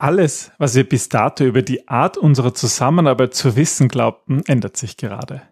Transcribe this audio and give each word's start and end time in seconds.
Alles, 0.00 0.52
was 0.58 0.76
wir 0.76 0.88
bis 0.88 1.08
dato 1.08 1.42
über 1.42 1.62
die 1.62 1.88
Art 1.88 2.16
unserer 2.16 2.54
Zusammenarbeit 2.54 3.34
zu 3.34 3.56
wissen 3.56 3.88
glaubten, 3.88 4.42
ändert 4.46 4.76
sich 4.76 4.96
gerade. 4.96 5.42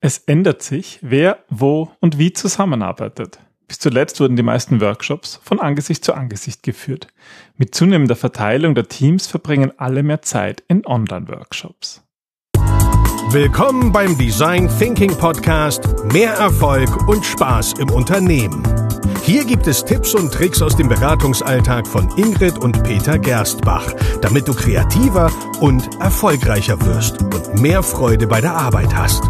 Es 0.00 0.18
ändert 0.18 0.60
sich, 0.60 0.98
wer, 1.02 1.44
wo 1.48 1.92
und 2.00 2.18
wie 2.18 2.32
zusammenarbeitet. 2.32 3.38
Bis 3.68 3.78
zuletzt 3.78 4.18
wurden 4.18 4.34
die 4.34 4.42
meisten 4.42 4.80
Workshops 4.80 5.40
von 5.42 5.60
Angesicht 5.60 6.04
zu 6.04 6.14
Angesicht 6.14 6.64
geführt. 6.64 7.06
Mit 7.56 7.76
zunehmender 7.76 8.16
Verteilung 8.16 8.74
der 8.74 8.88
Teams 8.88 9.28
verbringen 9.28 9.72
alle 9.76 10.02
mehr 10.02 10.22
Zeit 10.22 10.64
in 10.66 10.84
Online-Workshops. 10.84 12.02
Willkommen 13.30 13.92
beim 13.92 14.18
Design 14.18 14.68
Thinking 14.80 15.16
Podcast 15.16 16.04
Mehr 16.12 16.32
Erfolg 16.34 17.08
und 17.08 17.24
Spaß 17.24 17.74
im 17.78 17.90
Unternehmen. 17.90 18.85
Hier 19.26 19.44
gibt 19.44 19.66
es 19.66 19.84
Tipps 19.84 20.14
und 20.14 20.32
Tricks 20.32 20.62
aus 20.62 20.76
dem 20.76 20.88
Beratungsalltag 20.88 21.88
von 21.88 22.08
Ingrid 22.16 22.58
und 22.58 22.84
Peter 22.84 23.18
Gerstbach, 23.18 23.92
damit 24.22 24.46
du 24.46 24.54
kreativer 24.54 25.32
und 25.60 26.00
erfolgreicher 26.00 26.80
wirst 26.82 27.20
und 27.20 27.60
mehr 27.60 27.82
Freude 27.82 28.28
bei 28.28 28.40
der 28.40 28.54
Arbeit 28.54 28.94
hast. 28.94 29.24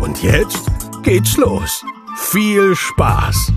Und 0.00 0.22
jetzt 0.22 0.62
geht's 1.02 1.36
los. 1.36 1.84
Viel 2.16 2.74
Spaß! 2.74 3.52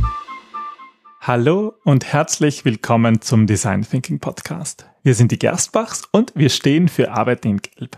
Hallo 1.21 1.75
und 1.85 2.03
herzlich 2.03 2.65
willkommen 2.65 3.21
zum 3.21 3.47
Design 3.47 3.83
Thinking 3.83 4.19
Podcast. 4.19 4.89
Wir 5.03 5.15
sind 5.15 5.31
die 5.31 5.39
Gerstbachs 5.39 6.03
und 6.11 6.33
wir 6.35 6.49
stehen 6.49 6.89
für 6.89 7.13
Arbeit 7.13 7.45
in 7.45 7.61
Gelb. 7.61 7.97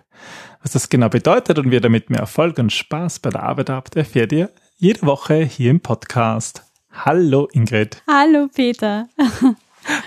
Was 0.61 0.73
das 0.73 0.89
genau 0.89 1.09
bedeutet 1.09 1.57
und 1.57 1.71
wie 1.71 1.75
ihr 1.77 1.81
damit 1.81 2.11
mehr 2.11 2.19
Erfolg 2.19 2.59
und 2.59 2.71
Spaß 2.71 3.17
bei 3.17 3.31
der 3.31 3.41
Arbeit 3.41 3.71
habt, 3.71 3.95
erfährt 3.95 4.31
ihr 4.31 4.51
jede 4.77 5.07
Woche 5.07 5.37
hier 5.43 5.71
im 5.71 5.79
Podcast. 5.79 6.68
Hallo 6.91 7.47
Ingrid. 7.53 8.01
Hallo 8.07 8.47
Peter. 8.53 9.07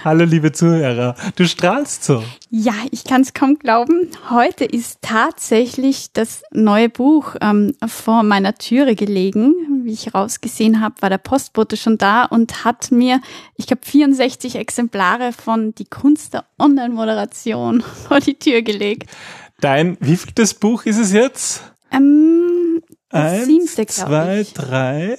Hallo 0.04 0.24
liebe 0.24 0.52
Zuhörer, 0.52 1.16
du 1.36 1.46
strahlst 1.46 2.04
so. 2.04 2.22
Ja, 2.50 2.74
ich 2.90 3.04
kann 3.04 3.22
es 3.22 3.32
kaum 3.34 3.58
glauben. 3.58 4.08
Heute 4.30 4.64
ist 4.64 4.98
tatsächlich 5.00 6.12
das 6.12 6.42
neue 6.52 6.88
Buch 6.88 7.34
ähm, 7.40 7.72
vor 7.86 8.22
meiner 8.22 8.54
Türe 8.54 8.94
gelegen. 8.94 9.54
Wie 9.84 9.92
ich 9.92 10.14
rausgesehen 10.14 10.80
habe, 10.80 10.96
war 11.00 11.08
der 11.08 11.18
Postbote 11.18 11.76
schon 11.76 11.98
da 11.98 12.24
und 12.24 12.64
hat 12.64 12.92
mir, 12.92 13.20
ich 13.56 13.66
glaube, 13.66 13.82
64 13.84 14.56
Exemplare 14.56 15.32
von 15.32 15.74
Die 15.74 15.86
Kunst 15.86 16.34
der 16.34 16.44
Online-Moderation 16.58 17.80
vor 18.08 18.20
die 18.20 18.34
Tür 18.38 18.62
gelegt. 18.62 19.08
Dein, 19.60 19.96
wie 20.00 20.16
viel 20.16 20.32
das 20.34 20.54
Buch 20.54 20.84
ist 20.84 20.98
es 20.98 21.12
jetzt? 21.12 21.62
Ähm, 21.90 22.82
das 23.08 23.32
Eins, 23.32 23.46
siebte, 23.46 23.86
zwei, 23.86 24.40
ich. 24.42 24.52
drei, 24.52 25.18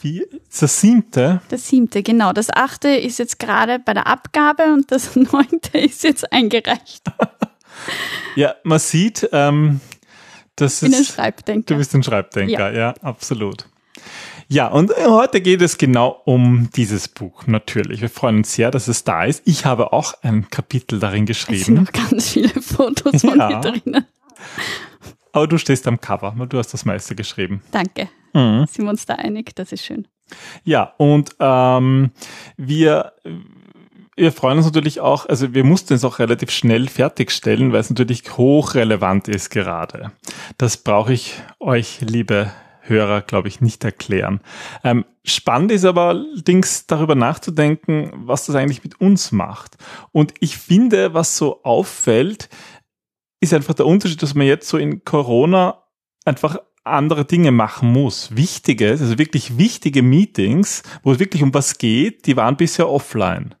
vier, 0.00 0.26
das 0.60 0.80
siebte. 0.80 1.40
Das 1.48 1.68
siebte, 1.68 2.02
genau. 2.02 2.32
Das 2.32 2.48
achte 2.50 2.88
ist 2.88 3.18
jetzt 3.18 3.38
gerade 3.38 3.78
bei 3.78 3.94
der 3.94 4.06
Abgabe 4.06 4.72
und 4.72 4.90
das 4.90 5.14
neunte 5.32 5.78
ist 5.78 6.02
jetzt 6.04 6.32
eingereicht. 6.32 7.02
Ja, 8.36 8.54
man 8.62 8.78
sieht, 8.78 9.28
ähm, 9.32 9.80
das 10.56 10.82
Ich 10.82 10.88
bin 10.90 10.94
ein 10.98 11.02
ist, 11.02 11.14
Schreibdenker. 11.14 11.64
du 11.74 11.76
bist 11.78 11.94
ein 11.94 12.02
Schreibdenker, 12.02 12.72
ja, 12.76 12.94
absolut. 13.00 13.64
Ja, 14.48 14.66
und 14.68 14.90
äh, 14.90 15.06
heute 15.06 15.40
geht 15.40 15.62
es 15.62 15.78
genau 15.78 16.20
um 16.26 16.68
dieses 16.76 17.08
Buch, 17.08 17.46
natürlich. 17.46 18.02
Wir 18.02 18.10
freuen 18.10 18.38
uns 18.38 18.52
sehr, 18.52 18.70
dass 18.70 18.86
es 18.88 19.04
da 19.04 19.24
ist. 19.24 19.42
Ich 19.46 19.64
habe 19.64 19.92
auch 19.94 20.14
ein 20.22 20.50
Kapitel 20.50 20.98
darin 20.98 21.26
es 21.28 21.42
sind 21.42 21.48
geschrieben, 21.56 21.74
noch 21.84 21.92
ganz 21.92 22.30
viele 22.30 22.48
Fotos 22.60 23.20
von 23.22 23.38
Ja. 23.38 23.48
mir 23.48 23.60
drinnen. 23.60 24.06
Aber 25.32 25.46
du 25.46 25.58
stehst 25.58 25.86
am 25.86 26.00
Cover, 26.00 26.34
weil 26.36 26.46
du 26.46 26.58
hast 26.58 26.72
das 26.72 26.84
meiste 26.84 27.14
geschrieben. 27.14 27.62
Danke. 27.70 28.08
Mhm. 28.32 28.66
Sind 28.68 28.84
wir 28.84 28.90
uns 28.90 29.06
da 29.06 29.14
einig? 29.14 29.54
Das 29.54 29.72
ist 29.72 29.84
schön. 29.84 30.06
Ja, 30.64 30.94
und 30.96 31.34
ähm, 31.40 32.12
wir, 32.56 33.12
wir 34.16 34.32
freuen 34.32 34.58
uns 34.58 34.66
natürlich 34.66 35.00
auch, 35.00 35.26
also 35.26 35.54
wir 35.54 35.64
mussten 35.64 35.94
es 35.94 36.04
auch 36.04 36.18
relativ 36.18 36.50
schnell 36.50 36.88
fertigstellen, 36.88 37.72
weil 37.72 37.80
es 37.80 37.90
natürlich 37.90 38.36
hochrelevant 38.36 39.28
ist 39.28 39.50
gerade. 39.50 40.12
Das 40.58 40.76
brauche 40.76 41.12
ich 41.12 41.34
euch, 41.58 42.00
liebe 42.00 42.50
Hörer, 42.82 43.22
glaube 43.22 43.48
ich, 43.48 43.60
nicht 43.60 43.84
erklären. 43.84 44.40
Ähm, 44.82 45.04
spannend 45.24 45.70
ist 45.72 45.84
aber 45.84 46.06
allerdings 46.06 46.86
darüber 46.86 47.14
nachzudenken, 47.14 48.10
was 48.14 48.46
das 48.46 48.56
eigentlich 48.56 48.82
mit 48.82 49.00
uns 49.00 49.32
macht. 49.32 49.76
Und 50.12 50.34
ich 50.40 50.56
finde, 50.56 51.14
was 51.14 51.36
so 51.36 51.62
auffällt, 51.62 52.48
ist 53.40 53.54
einfach 53.54 53.74
der 53.74 53.86
Unterschied, 53.86 54.22
dass 54.22 54.34
man 54.34 54.46
jetzt 54.46 54.68
so 54.68 54.78
in 54.78 55.04
Corona 55.04 55.82
einfach 56.24 56.58
andere 56.84 57.24
Dinge 57.24 57.52
machen 57.52 57.92
muss. 57.92 58.36
Wichtige, 58.36 58.90
also 58.90 59.18
wirklich 59.18 59.58
wichtige 59.58 60.02
Meetings, 60.02 60.82
wo 61.02 61.12
es 61.12 61.18
wirklich 61.18 61.42
um 61.42 61.54
was 61.54 61.78
geht, 61.78 62.26
die 62.26 62.36
waren 62.36 62.56
bisher 62.56 62.88
offline. 62.88 63.54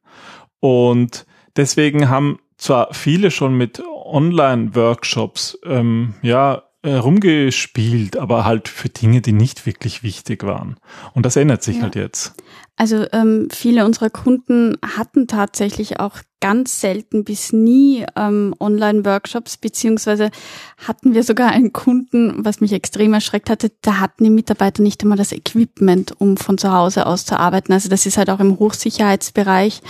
Und 0.60 1.26
deswegen 1.56 2.08
haben 2.08 2.38
zwar 2.56 2.92
viele 2.92 3.30
schon 3.30 3.54
mit 3.56 3.82
Online-Workshops 3.86 5.58
ähm, 5.64 6.14
ja 6.22 6.62
äh, 6.82 6.94
rumgespielt, 6.94 8.16
aber 8.16 8.44
halt 8.44 8.68
für 8.68 8.88
Dinge, 8.88 9.20
die 9.20 9.32
nicht 9.32 9.66
wirklich 9.66 10.02
wichtig 10.02 10.44
waren. 10.44 10.76
Und 11.14 11.26
das 11.26 11.36
ändert 11.36 11.62
sich 11.62 11.76
Ja. 11.76 11.82
halt 11.82 11.94
jetzt. 11.96 12.34
Also 12.76 13.04
ähm, 13.12 13.48
viele 13.52 13.84
unserer 13.84 14.08
Kunden 14.08 14.78
hatten 14.96 15.26
tatsächlich 15.26 16.00
auch 16.00 16.16
ganz 16.40 16.80
selten 16.80 17.24
bis 17.24 17.52
nie 17.52 18.06
ähm, 18.16 18.54
Online-Workshops, 18.58 19.58
beziehungsweise 19.58 20.30
hatten 20.78 21.12
wir 21.12 21.22
sogar 21.22 21.50
einen 21.50 21.74
Kunden, 21.74 22.42
was 22.42 22.62
mich 22.62 22.72
extrem 22.72 23.12
erschreckt 23.12 23.50
hatte, 23.50 23.70
da 23.82 24.00
hatten 24.00 24.24
die 24.24 24.30
Mitarbeiter 24.30 24.82
nicht 24.82 25.02
einmal 25.02 25.18
das 25.18 25.32
Equipment, 25.32 26.18
um 26.18 26.38
von 26.38 26.56
zu 26.56 26.72
Hause 26.72 27.04
aus 27.04 27.26
zu 27.26 27.38
arbeiten. 27.38 27.74
Also 27.74 27.90
das 27.90 28.06
ist 28.06 28.16
halt 28.16 28.30
auch 28.30 28.40
im 28.40 28.58
Hochsicherheitsbereich. 28.58 29.82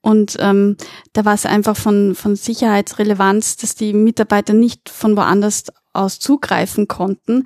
Und 0.00 0.36
ähm, 0.40 0.76
da 1.12 1.24
war 1.24 1.34
es 1.34 1.46
einfach 1.46 1.76
von, 1.76 2.16
von 2.16 2.34
Sicherheitsrelevanz, 2.34 3.56
dass 3.58 3.76
die 3.76 3.92
Mitarbeiter 3.92 4.52
nicht 4.52 4.88
von 4.88 5.16
woanders 5.16 5.66
aus 5.92 6.18
zugreifen 6.18 6.88
konnten. 6.88 7.44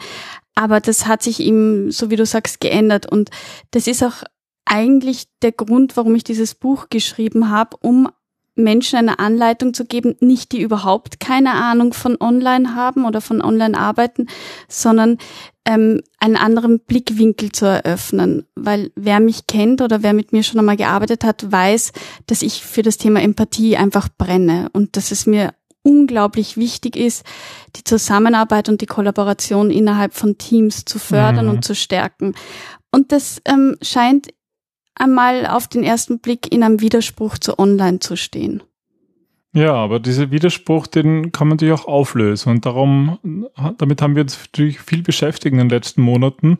Aber 0.54 0.80
das 0.80 1.06
hat 1.06 1.22
sich 1.22 1.40
eben, 1.40 1.90
so 1.90 2.10
wie 2.10 2.16
du 2.16 2.24
sagst, 2.24 2.60
geändert. 2.60 3.10
Und 3.10 3.30
das 3.72 3.86
ist 3.86 4.02
auch 4.02 4.24
eigentlich 4.64 5.28
der 5.42 5.52
Grund, 5.52 5.96
warum 5.96 6.14
ich 6.14 6.24
dieses 6.24 6.54
Buch 6.54 6.88
geschrieben 6.90 7.50
habe, 7.50 7.76
um 7.80 8.08
Menschen 8.56 8.98
eine 8.98 9.18
Anleitung 9.18 9.74
zu 9.74 9.84
geben, 9.84 10.16
nicht 10.20 10.52
die 10.52 10.62
überhaupt 10.62 11.20
keine 11.20 11.52
Ahnung 11.52 11.92
von 11.92 12.16
Online 12.18 12.74
haben 12.74 13.04
oder 13.04 13.20
von 13.20 13.42
Online 13.42 13.78
arbeiten, 13.78 14.28
sondern 14.66 15.18
ähm, 15.66 16.00
einen 16.18 16.36
anderen 16.36 16.80
Blickwinkel 16.80 17.52
zu 17.52 17.66
eröffnen. 17.66 18.46
Weil 18.54 18.90
wer 18.96 19.20
mich 19.20 19.46
kennt 19.46 19.82
oder 19.82 20.02
wer 20.02 20.14
mit 20.14 20.32
mir 20.32 20.42
schon 20.42 20.58
einmal 20.58 20.76
gearbeitet 20.76 21.22
hat, 21.22 21.52
weiß, 21.52 21.92
dass 22.26 22.42
ich 22.42 22.62
für 22.62 22.82
das 22.82 22.96
Thema 22.96 23.20
Empathie 23.20 23.76
einfach 23.76 24.08
brenne 24.16 24.70
und 24.72 24.96
dass 24.96 25.10
es 25.10 25.26
mir 25.26 25.52
unglaublich 25.86 26.56
wichtig 26.56 26.96
ist, 26.96 27.24
die 27.76 27.84
Zusammenarbeit 27.84 28.68
und 28.68 28.80
die 28.80 28.86
Kollaboration 28.86 29.70
innerhalb 29.70 30.14
von 30.14 30.36
Teams 30.36 30.84
zu 30.84 30.98
fördern 30.98 31.46
Mhm. 31.46 31.52
und 31.52 31.64
zu 31.64 31.74
stärken. 31.74 32.34
Und 32.90 33.12
das 33.12 33.40
ähm, 33.44 33.76
scheint 33.82 34.28
einmal 34.94 35.46
auf 35.46 35.68
den 35.68 35.84
ersten 35.84 36.18
Blick 36.18 36.52
in 36.52 36.62
einem 36.62 36.80
Widerspruch 36.80 37.38
zu 37.38 37.58
Online 37.58 37.98
zu 38.00 38.16
stehen. 38.16 38.62
Ja, 39.52 39.72
aber 39.72 40.00
dieser 40.00 40.30
Widerspruch, 40.30 40.86
den 40.86 41.32
kann 41.32 41.48
man 41.48 41.56
natürlich 41.56 41.80
auch 41.80 41.88
auflösen. 41.88 42.50
Und 42.50 42.66
darum, 42.66 43.18
damit 43.78 44.02
haben 44.02 44.14
wir 44.14 44.22
uns 44.22 44.38
natürlich 44.38 44.80
viel 44.80 45.02
beschäftigt 45.02 45.52
in 45.52 45.58
den 45.58 45.70
letzten 45.70 46.02
Monaten. 46.02 46.58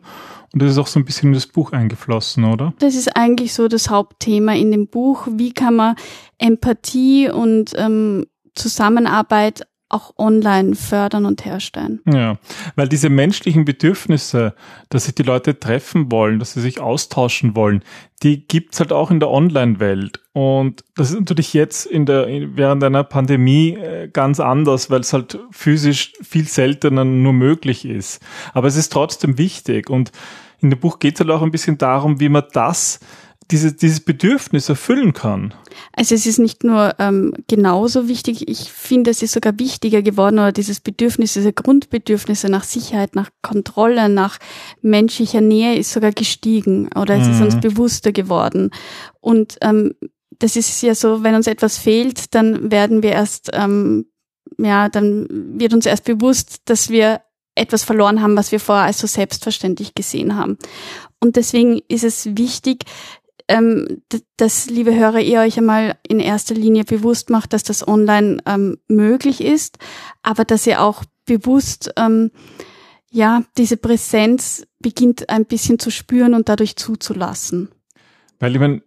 Und 0.51 0.61
das 0.61 0.71
ist 0.71 0.77
auch 0.79 0.87
so 0.87 0.99
ein 0.99 1.05
bisschen 1.05 1.29
in 1.29 1.33
das 1.33 1.45
Buch 1.45 1.73
eingeflossen, 1.73 2.45
oder? 2.45 2.73
Das 2.79 2.95
ist 2.95 3.15
eigentlich 3.15 3.53
so 3.53 3.67
das 3.67 3.91
Hauptthema 3.91 4.53
in 4.53 4.71
dem 4.71 4.87
Buch. 4.87 5.27
Wie 5.31 5.53
kann 5.53 5.75
man 5.75 5.95
Empathie 6.39 7.29
und 7.29 7.73
ähm, 7.75 8.25
Zusammenarbeit 8.57 9.65
auch 9.89 10.13
online 10.17 10.75
fördern 10.75 11.25
und 11.25 11.45
herstellen? 11.45 12.01
Ja, 12.05 12.37
weil 12.75 12.89
diese 12.89 13.09
menschlichen 13.09 13.63
Bedürfnisse, 13.63 14.53
dass 14.89 15.05
sich 15.05 15.15
die 15.15 15.23
Leute 15.23 15.59
treffen 15.59 16.11
wollen, 16.11 16.39
dass 16.39 16.53
sie 16.53 16.61
sich 16.61 16.81
austauschen 16.81 17.55
wollen, 17.55 17.83
die 18.23 18.45
gibt's 18.47 18.79
halt 18.79 18.91
auch 18.91 19.11
in 19.11 19.19
der 19.19 19.29
Online-Welt. 19.29 20.19
Und 20.33 20.83
das 20.95 21.11
ist 21.11 21.19
natürlich 21.19 21.53
jetzt 21.53 21.85
in 21.85 22.05
der, 22.05 22.27
während 22.27 22.83
einer 22.83 23.03
Pandemie 23.03 23.75
äh, 23.75 24.09
ganz 24.11 24.39
anders, 24.39 24.89
weil 24.89 25.01
es 25.01 25.13
halt 25.13 25.39
physisch 25.51 26.13
viel 26.21 26.47
seltener 26.47 27.05
nur 27.05 27.33
möglich 27.33 27.85
ist. 27.85 28.21
Aber 28.53 28.67
es 28.67 28.75
ist 28.75 28.91
trotzdem 28.91 29.37
wichtig. 29.37 29.89
Und 29.89 30.11
in 30.59 30.69
dem 30.69 30.79
Buch 30.79 30.99
geht's 30.99 31.19
halt 31.19 31.29
auch 31.29 31.43
ein 31.43 31.51
bisschen 31.51 31.77
darum, 31.77 32.19
wie 32.19 32.29
man 32.29 32.43
das, 32.51 32.99
diese, 33.51 33.73
dieses 33.73 34.01
Bedürfnis 34.01 34.69
erfüllen 34.69 35.13
kann. 35.13 35.53
Also 35.93 36.15
es 36.15 36.25
ist 36.25 36.39
nicht 36.39 36.63
nur 36.63 36.95
ähm, 36.99 37.33
genauso 37.47 38.07
wichtig, 38.07 38.47
ich 38.47 38.71
finde, 38.71 39.11
es 39.11 39.21
ist 39.21 39.33
sogar 39.33 39.57
wichtiger 39.59 40.01
geworden, 40.01 40.39
oder 40.39 40.51
dieses 40.51 40.79
Bedürfnis, 40.79 41.33
diese 41.33 41.53
Grundbedürfnisse 41.53 42.49
nach 42.49 42.63
Sicherheit, 42.63 43.15
nach 43.15 43.29
Kontrolle, 43.41 44.09
nach 44.09 44.37
menschlicher 44.81 45.41
Nähe 45.41 45.75
ist 45.75 45.91
sogar 45.91 46.11
gestiegen 46.11 46.89
oder 46.95 47.15
es 47.15 47.27
ist 47.27 47.39
Mhm. 47.39 47.45
uns 47.45 47.59
bewusster 47.59 48.11
geworden. 48.11 48.71
Und 49.21 49.57
ähm, 49.61 49.93
das 50.39 50.55
ist 50.55 50.81
ja 50.81 50.93
so, 50.93 51.23
wenn 51.23 51.35
uns 51.35 51.47
etwas 51.47 51.77
fehlt, 51.77 52.35
dann 52.35 52.71
werden 52.71 53.01
wir 53.01 53.11
erst, 53.11 53.49
ähm, 53.53 54.07
ja, 54.57 54.89
dann 54.89 55.27
wird 55.29 55.73
uns 55.73 55.85
erst 55.85 56.03
bewusst, 56.03 56.61
dass 56.65 56.89
wir 56.89 57.21
etwas 57.55 57.83
verloren 57.83 58.21
haben, 58.21 58.37
was 58.37 58.51
wir 58.51 58.59
vorher 58.59 58.85
als 58.85 58.99
so 58.99 59.07
selbstverständlich 59.07 59.95
gesehen 59.95 60.35
haben. 60.35 60.57
Und 61.19 61.35
deswegen 61.35 61.81
ist 61.87 62.03
es 62.03 62.37
wichtig, 62.37 62.83
ähm, 63.47 64.01
dass, 64.37 64.69
liebe 64.69 64.95
Hörer, 64.95 65.19
ihr 65.19 65.39
euch 65.39 65.57
einmal 65.57 65.97
in 66.07 66.19
erster 66.19 66.55
Linie 66.55 66.83
bewusst 66.83 67.29
macht, 67.29 67.53
dass 67.53 67.63
das 67.63 67.87
online 67.87 68.39
ähm, 68.45 68.77
möglich 68.87 69.41
ist, 69.41 69.77
aber 70.21 70.43
dass 70.45 70.67
ihr 70.67 70.81
auch 70.81 71.03
bewusst 71.25 71.93
ähm, 71.97 72.31
ja 73.11 73.43
diese 73.57 73.77
Präsenz 73.77 74.67
beginnt 74.79 75.29
ein 75.29 75.45
bisschen 75.45 75.79
zu 75.79 75.91
spüren 75.91 76.33
und 76.33 76.49
dadurch 76.49 76.75
zuzulassen. 76.75 77.69
Weil 78.39 78.53
ich 78.53 78.59
meine, 78.59 78.81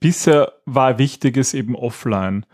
bisher 0.00 0.52
war 0.66 0.98
Wichtiges 0.98 1.54
eben 1.54 1.74
offline. 1.74 2.44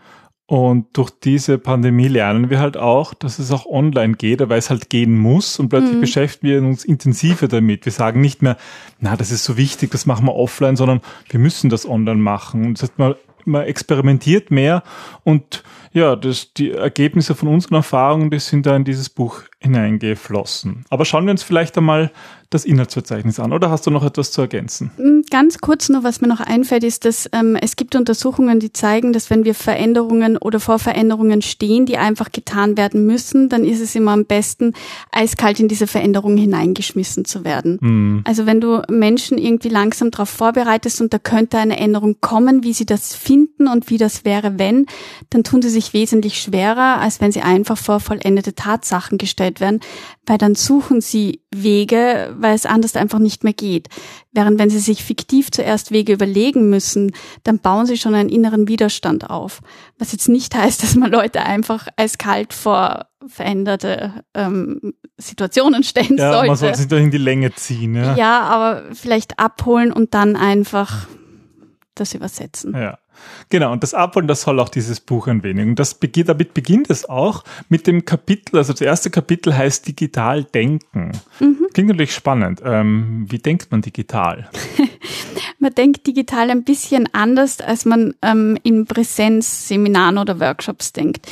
Und 0.47 0.85
durch 0.93 1.09
diese 1.09 1.57
Pandemie 1.57 2.07
lernen 2.07 2.49
wir 2.49 2.59
halt 2.59 2.77
auch, 2.77 3.13
dass 3.13 3.37
es 3.37 3.51
auch 3.51 3.65
online 3.65 4.13
geht, 4.13 4.39
weil 4.47 4.57
es 4.57 4.69
halt 4.69 4.89
gehen 4.89 5.17
muss 5.17 5.59
und 5.59 5.67
plötzlich 5.67 5.97
mhm. 5.97 6.01
beschäftigen 6.01 6.47
wir 6.47 6.69
uns 6.69 6.85
intensiver 6.85 7.49
damit. 7.49 7.83
Wir 7.83 7.91
sagen 7.91 8.21
nicht 8.21 8.41
mehr, 8.41 8.55
na, 9.01 9.17
das 9.17 9.29
ist 9.29 9.43
so 9.43 9.57
wichtig, 9.57 9.91
das 9.91 10.05
machen 10.05 10.25
wir 10.25 10.35
offline, 10.35 10.77
sondern 10.77 11.01
wir 11.29 11.41
müssen 11.41 11.69
das 11.69 11.85
online 11.85 12.21
machen. 12.21 12.65
Und 12.65 12.73
das 12.75 12.83
heißt, 12.83 12.97
man, 12.97 13.15
man 13.43 13.63
experimentiert 13.63 14.49
mehr 14.49 14.83
und 15.25 15.63
ja, 15.91 16.15
das, 16.15 16.53
die 16.53 16.71
Ergebnisse 16.71 17.35
von 17.35 17.49
unseren 17.49 17.75
Erfahrungen, 17.75 18.29
die 18.29 18.39
sind 18.39 18.65
da 18.65 18.75
in 18.75 18.85
dieses 18.85 19.09
Buch 19.09 19.41
hineingeflossen. 19.59 20.85
Aber 20.89 21.03
schauen 21.03 21.25
wir 21.25 21.31
uns 21.31 21.43
vielleicht 21.43 21.77
einmal 21.77 22.11
das 22.49 22.63
Inhaltsverzeichnis 22.63 23.39
an. 23.39 23.51
Oder 23.51 23.69
hast 23.69 23.85
du 23.85 23.91
noch 23.91 24.05
etwas 24.05 24.31
zu 24.31 24.41
ergänzen? 24.41 24.91
Mm, 24.97 25.21
ganz 25.29 25.57
kurz 25.59 25.89
nur, 25.89 26.03
was 26.03 26.21
mir 26.21 26.27
noch 26.27 26.39
einfällt, 26.39 26.83
ist, 26.83 27.03
dass 27.03 27.29
ähm, 27.33 27.57
es 27.59 27.75
gibt 27.75 27.95
Untersuchungen, 27.95 28.59
die 28.59 28.71
zeigen, 28.71 29.11
dass 29.11 29.29
wenn 29.29 29.43
wir 29.43 29.53
Veränderungen 29.53 30.37
oder 30.37 30.59
vor 30.59 30.79
Veränderungen 30.79 31.41
stehen, 31.41 31.85
die 31.85 31.97
einfach 31.97 32.31
getan 32.31 32.77
werden 32.77 33.05
müssen, 33.05 33.49
dann 33.49 33.65
ist 33.65 33.81
es 33.81 33.95
immer 33.95 34.11
am 34.11 34.25
besten, 34.25 34.73
eiskalt 35.11 35.59
in 35.59 35.67
diese 35.67 35.87
Veränderung 35.87 36.37
hineingeschmissen 36.37 37.25
zu 37.25 37.43
werden. 37.43 37.79
Mhm. 37.81 38.21
Also 38.23 38.45
wenn 38.45 38.61
du 38.61 38.81
Menschen 38.89 39.37
irgendwie 39.37 39.69
langsam 39.69 40.11
darauf 40.11 40.29
vorbereitest 40.29 41.01
und 41.01 41.13
da 41.13 41.19
könnte 41.19 41.57
eine 41.57 41.77
Änderung 41.77 42.17
kommen, 42.21 42.63
wie 42.63 42.73
sie 42.73 42.85
das 42.85 43.13
finden 43.13 43.67
und 43.67 43.89
wie 43.89 43.97
das 43.97 44.23
wäre, 44.23 44.57
wenn, 44.57 44.85
dann 45.29 45.43
tun 45.43 45.61
sie 45.61 45.69
sich 45.69 45.93
wesentlich 45.93 46.41
schwerer, 46.41 46.99
als 46.99 47.19
wenn 47.19 47.31
sie 47.31 47.41
einfach 47.41 47.77
vor 47.77 47.99
vollendete 47.99 48.55
Tatsachen 48.55 49.17
gestellt 49.17 49.59
werden, 49.59 49.81
weil 50.25 50.37
dann 50.37 50.55
suchen 50.55 51.01
sie 51.01 51.41
Wege, 51.63 52.35
weil 52.37 52.55
es 52.55 52.65
anders 52.65 52.95
einfach 52.95 53.19
nicht 53.19 53.43
mehr 53.43 53.53
geht. 53.53 53.87
Während 54.31 54.59
wenn 54.59 54.69
sie 54.69 54.79
sich 54.79 55.03
fiktiv 55.03 55.51
zuerst 55.51 55.91
Wege 55.91 56.13
überlegen 56.13 56.69
müssen, 56.69 57.11
dann 57.43 57.59
bauen 57.59 57.85
sie 57.85 57.97
schon 57.97 58.15
einen 58.15 58.29
inneren 58.29 58.67
Widerstand 58.67 59.29
auf. 59.29 59.61
Was 59.97 60.11
jetzt 60.11 60.29
nicht 60.29 60.55
heißt, 60.55 60.83
dass 60.83 60.95
man 60.95 61.11
Leute 61.11 61.43
einfach 61.43 61.87
eiskalt 61.97 62.53
vor 62.53 63.07
veränderte 63.27 64.23
ähm, 64.33 64.93
Situationen 65.17 65.83
stellen 65.83 66.17
ja, 66.17 66.31
sollte. 66.31 66.47
Man 66.47 66.55
soll 66.55 66.75
sich 66.75 66.87
da 66.87 66.97
in 66.97 67.11
die 67.11 67.17
Länge 67.17 67.53
ziehen. 67.53 67.95
Ja. 67.95 68.15
ja, 68.15 68.41
aber 68.41 68.83
vielleicht 68.93 69.39
abholen 69.39 69.91
und 69.91 70.13
dann 70.13 70.35
einfach 70.35 71.07
das 71.95 72.13
übersetzen. 72.13 72.73
Ja. 72.75 72.99
Genau, 73.49 73.71
und 73.71 73.83
das 73.83 73.93
Abholen, 73.93 74.27
das 74.27 74.41
soll 74.41 74.59
auch 74.59 74.69
dieses 74.69 74.99
Buch 74.99 75.27
ein 75.27 75.43
wenig. 75.43 75.65
Und 75.67 75.79
das 75.79 75.93
beginnt, 75.93 76.29
damit 76.29 76.53
beginnt 76.53 76.89
es 76.89 77.07
auch 77.07 77.43
mit 77.69 77.87
dem 77.87 78.05
Kapitel, 78.05 78.57
also 78.57 78.73
das 78.73 78.81
erste 78.81 79.09
Kapitel 79.09 79.55
heißt 79.55 79.87
Digital 79.87 80.43
Denken. 80.43 81.11
Mhm. 81.39 81.67
Klingt 81.73 81.89
natürlich 81.89 82.13
spannend. 82.13 82.61
Ähm, 82.63 83.25
wie 83.29 83.39
denkt 83.39 83.71
man 83.71 83.81
digital? 83.81 84.49
man 85.59 85.73
denkt 85.73 86.07
digital 86.07 86.49
ein 86.49 86.63
bisschen 86.63 87.07
anders, 87.13 87.61
als 87.61 87.85
man 87.85 88.13
ähm, 88.21 88.57
in 88.63 88.85
Präsenzseminaren 88.85 90.17
oder 90.17 90.39
Workshops 90.39 90.93
denkt. 90.93 91.27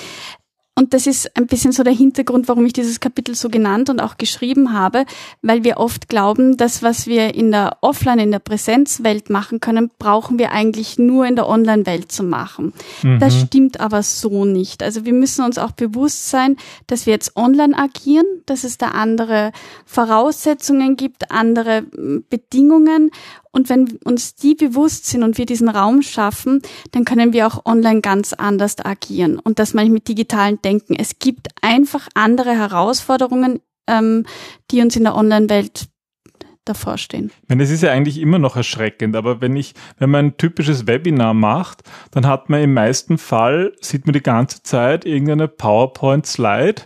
Und 0.78 0.94
das 0.94 1.08
ist 1.08 1.38
ein 1.38 1.48
bisschen 1.48 1.72
so 1.72 1.84
der 1.84 1.94
Hintergrund, 1.94 2.50
warum 2.50 2.66
ich 2.66 2.74
dieses 2.74 3.00
Kapitel 3.00 3.34
so 3.34 3.48
genannt 3.48 3.90
und 3.90 4.02
auch 4.02 4.18
geschrieben 4.18 4.74
habe, 4.74 5.06
weil 5.42 5.64
wir 5.64 5.78
oft 5.78 6.10
glauben, 6.10 6.58
dass 6.58 6.84
was 6.84 7.08
wir 7.08 7.34
in 7.34 7.52
der 7.52 7.78
Offline, 7.80 8.20
in 8.20 8.32
der 8.32 8.40
Präsenzwelt 8.40 9.30
machen 9.30 9.62
können, 9.62 9.90
brauchen 9.98 10.38
wir 10.38 10.52
eigentlich 10.52 11.00
nur 11.00 11.26
in 11.28 11.38
der 11.38 11.48
Online-Welt 11.48 12.12
zu 12.12 12.24
machen. 12.24 12.74
Mhm. 13.04 13.20
Das 13.20 13.40
stimmt 13.40 13.80
aber 13.80 14.04
so 14.04 14.44
nicht. 14.44 14.84
Also 14.84 15.06
wir 15.06 15.14
müssen 15.14 15.46
uns 15.46 15.58
auch 15.58 15.72
bewusst 15.72 16.30
sein, 16.30 16.58
dass 16.88 17.06
wir 17.06 17.14
jetzt 17.14 17.38
online 17.38 17.78
agieren, 17.78 18.26
dass 18.46 18.66
es 18.66 18.78
da 18.78 18.90
andere 18.90 19.54
Voraussetzungen 19.86 20.98
gibt, 20.98 21.32
andere 21.32 21.84
Bedingungen 22.30 23.12
und 23.56 23.70
wenn 23.70 23.98
uns 24.04 24.36
die 24.36 24.54
bewusst 24.54 25.06
sind 25.06 25.24
und 25.24 25.38
wir 25.38 25.46
diesen 25.46 25.70
Raum 25.70 26.02
schaffen, 26.02 26.62
dann 26.92 27.06
können 27.06 27.32
wir 27.32 27.48
auch 27.48 27.66
online 27.66 28.02
ganz 28.02 28.34
anders 28.34 28.76
agieren. 28.84 29.40
Und 29.40 29.60
das 29.60 29.74
meine 29.74 29.88
ich 29.88 29.94
mit 29.94 30.10
digitalen 30.10 30.62
Denken. 30.62 30.94
Es 30.94 31.20
gibt 31.20 31.48
einfach 31.62 32.10
andere 32.16 32.52
Herausforderungen, 32.52 33.62
ähm, 33.88 34.26
die 34.72 34.82
uns 34.82 34.98
in 34.98 35.06
der 35.06 35.16
Online-Welt 35.16 35.88
davor 36.66 36.98
stehen. 36.98 37.32
Ich 37.44 37.50
meine, 37.50 37.64
das 37.64 37.72
ist 37.72 37.82
ja 37.82 37.92
eigentlich 37.92 38.18
immer 38.18 38.40
noch 38.40 38.58
erschreckend, 38.58 39.16
aber 39.16 39.40
wenn 39.40 39.56
ich, 39.56 39.74
wenn 40.00 40.10
man 40.10 40.26
ein 40.26 40.38
typisches 40.38 40.86
Webinar 40.86 41.34
macht, 41.34 41.84
dann 42.12 42.28
hat 42.28 42.50
man 42.50 42.62
im 42.62 42.74
meisten 42.74 43.18
Fall, 43.18 43.72
sieht 43.80 44.06
man 44.06 44.14
die 44.14 44.24
ganze 44.24 44.64
Zeit 44.64 45.06
irgendeine 45.06 45.48
PowerPoint-Slide 45.48 46.82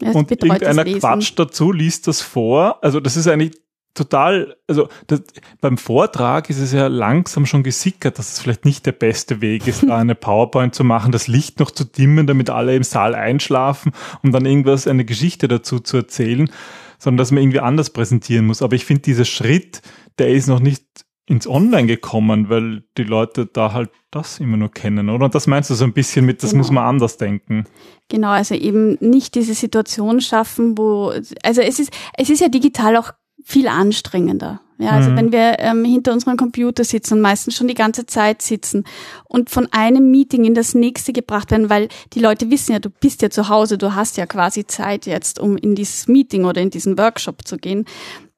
und 0.00 0.30
irgendeiner 0.30 0.84
Quatsch 0.84 1.32
dazu, 1.36 1.70
liest 1.70 2.06
das 2.06 2.22
vor. 2.22 2.82
Also 2.82 3.00
das 3.00 3.16
ist 3.18 3.28
eigentlich 3.28 3.63
total, 3.94 4.56
also 4.66 4.88
das, 5.06 5.22
beim 5.60 5.78
Vortrag 5.78 6.50
ist 6.50 6.58
es 6.58 6.72
ja 6.72 6.88
langsam 6.88 7.46
schon 7.46 7.62
gesickert, 7.62 8.18
dass 8.18 8.32
es 8.32 8.38
vielleicht 8.40 8.64
nicht 8.64 8.84
der 8.86 8.92
beste 8.92 9.40
Weg 9.40 9.66
ist, 9.66 9.84
da 9.84 9.96
eine 9.98 10.14
PowerPoint 10.14 10.74
zu 10.74 10.84
machen, 10.84 11.12
das 11.12 11.28
Licht 11.28 11.60
noch 11.60 11.70
zu 11.70 11.84
dimmen, 11.84 12.26
damit 12.26 12.50
alle 12.50 12.74
im 12.74 12.82
Saal 12.82 13.14
einschlafen, 13.14 13.92
um 14.22 14.32
dann 14.32 14.44
irgendwas, 14.44 14.86
eine 14.86 15.04
Geschichte 15.04 15.48
dazu 15.48 15.78
zu 15.78 15.96
erzählen, 15.98 16.50
sondern 16.98 17.18
dass 17.18 17.30
man 17.30 17.42
irgendwie 17.42 17.60
anders 17.60 17.90
präsentieren 17.90 18.46
muss. 18.46 18.62
Aber 18.62 18.74
ich 18.74 18.84
finde, 18.84 19.02
dieser 19.02 19.24
Schritt, 19.24 19.80
der 20.18 20.30
ist 20.30 20.48
noch 20.48 20.60
nicht 20.60 20.84
ins 21.26 21.46
Online 21.46 21.86
gekommen, 21.86 22.50
weil 22.50 22.82
die 22.98 23.04
Leute 23.04 23.46
da 23.46 23.72
halt 23.72 23.90
das 24.10 24.40
immer 24.40 24.58
nur 24.58 24.70
kennen, 24.70 25.08
oder? 25.08 25.24
Und 25.24 25.34
das 25.34 25.46
meinst 25.46 25.70
du 25.70 25.74
so 25.74 25.84
ein 25.84 25.94
bisschen 25.94 26.26
mit, 26.26 26.42
das 26.42 26.50
genau. 26.50 26.58
muss 26.58 26.70
man 26.70 26.84
anders 26.84 27.16
denken. 27.16 27.64
Genau, 28.10 28.28
also 28.28 28.54
eben 28.54 28.98
nicht 29.00 29.34
diese 29.34 29.54
Situation 29.54 30.20
schaffen, 30.20 30.76
wo, 30.76 31.12
also 31.42 31.62
es 31.62 31.78
ist, 31.78 31.90
es 32.18 32.28
ist 32.28 32.40
ja 32.40 32.48
digital 32.48 32.96
auch 32.96 33.12
viel 33.44 33.68
anstrengender. 33.68 34.60
Ja, 34.78 34.90
also 34.90 35.10
mhm. 35.10 35.16
wenn 35.16 35.32
wir 35.32 35.56
ähm, 35.60 35.84
hinter 35.84 36.12
unserem 36.12 36.36
Computer 36.36 36.82
sitzen 36.82 37.14
und 37.14 37.20
meistens 37.20 37.54
schon 37.54 37.68
die 37.68 37.74
ganze 37.74 38.06
Zeit 38.06 38.42
sitzen 38.42 38.84
und 39.28 39.48
von 39.48 39.68
einem 39.70 40.10
Meeting 40.10 40.44
in 40.44 40.54
das 40.54 40.74
nächste 40.74 41.12
gebracht 41.12 41.52
werden, 41.52 41.70
weil 41.70 41.88
die 42.12 42.18
Leute 42.18 42.50
wissen 42.50 42.72
ja, 42.72 42.80
du 42.80 42.90
bist 42.90 43.22
ja 43.22 43.30
zu 43.30 43.48
Hause, 43.48 43.78
du 43.78 43.94
hast 43.94 44.16
ja 44.16 44.26
quasi 44.26 44.66
Zeit 44.66 45.06
jetzt, 45.06 45.38
um 45.38 45.56
in 45.56 45.76
dieses 45.76 46.08
Meeting 46.08 46.44
oder 46.44 46.60
in 46.60 46.70
diesen 46.70 46.98
Workshop 46.98 47.46
zu 47.46 47.56
gehen, 47.56 47.84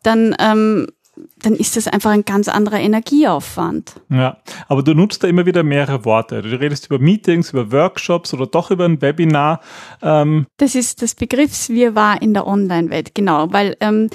dann 0.03 0.37
ähm, 0.39 0.89
dann 1.39 1.55
ist 1.55 1.77
das 1.77 1.87
einfach 1.89 2.11
ein 2.11 2.25
ganz 2.25 2.49
anderer 2.49 2.81
Energieaufwand. 2.81 4.01
Ja, 4.09 4.39
aber 4.69 4.83
du 4.83 4.95
nutzt 4.95 5.23
da 5.23 5.29
immer 5.29 5.47
wieder 5.47 5.63
mehrere 5.63 6.05
Worte. 6.05 6.43
Du 6.43 6.61
redest 6.61 6.87
über 6.87 6.99
Meetings, 6.99 7.51
über 7.51 7.73
Workshops 7.73 8.35
oder 8.35 8.47
doch 8.47 8.71
über 8.71 8.85
ein 8.85 9.01
Webinar. 9.01 9.61
Ähm. 10.03 10.47
Das 10.57 10.75
ist 10.75 11.03
das 11.03 11.15
Begriffswirrwarr 11.15 12.21
in 12.23 12.35
der 12.35 12.47
Online-Welt, 12.47 13.15
genau, 13.15 13.53
weil 13.53 13.77
ähm, 13.81 14.09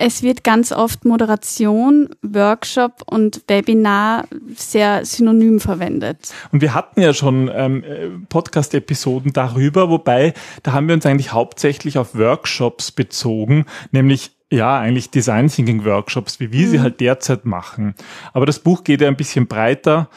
es 0.00 0.22
wird 0.22 0.44
ganz 0.44 0.70
oft 0.70 1.04
Moderation, 1.04 2.10
Workshop 2.22 3.02
und 3.06 3.42
Webinar 3.48 4.26
sehr 4.54 5.04
synonym 5.04 5.58
verwendet. 5.58 6.32
Und 6.52 6.62
wir 6.62 6.74
hatten 6.74 7.00
ja 7.00 7.12
schon 7.12 7.50
ähm, 7.52 8.26
Podcast-Episoden 8.28 9.32
darüber, 9.32 9.90
wobei 9.90 10.34
da 10.62 10.72
haben 10.72 10.86
wir 10.86 10.94
uns 10.94 11.04
eigentlich 11.06 11.32
hauptsächlich 11.32 11.98
auf 11.98 12.16
Workshops 12.16 12.92
bezogen, 12.92 13.66
nämlich 13.90 14.37
ja, 14.50 14.78
eigentlich 14.78 15.10
Design 15.10 15.48
Thinking 15.48 15.84
Workshops, 15.84 16.40
wie 16.40 16.52
wir 16.52 16.66
mhm. 16.66 16.70
sie 16.70 16.80
halt 16.80 17.00
derzeit 17.00 17.44
machen. 17.44 17.94
Aber 18.32 18.46
das 18.46 18.60
Buch 18.60 18.84
geht 18.84 19.00
ja 19.00 19.08
ein 19.08 19.16
bisschen 19.16 19.46
breiter, 19.46 20.08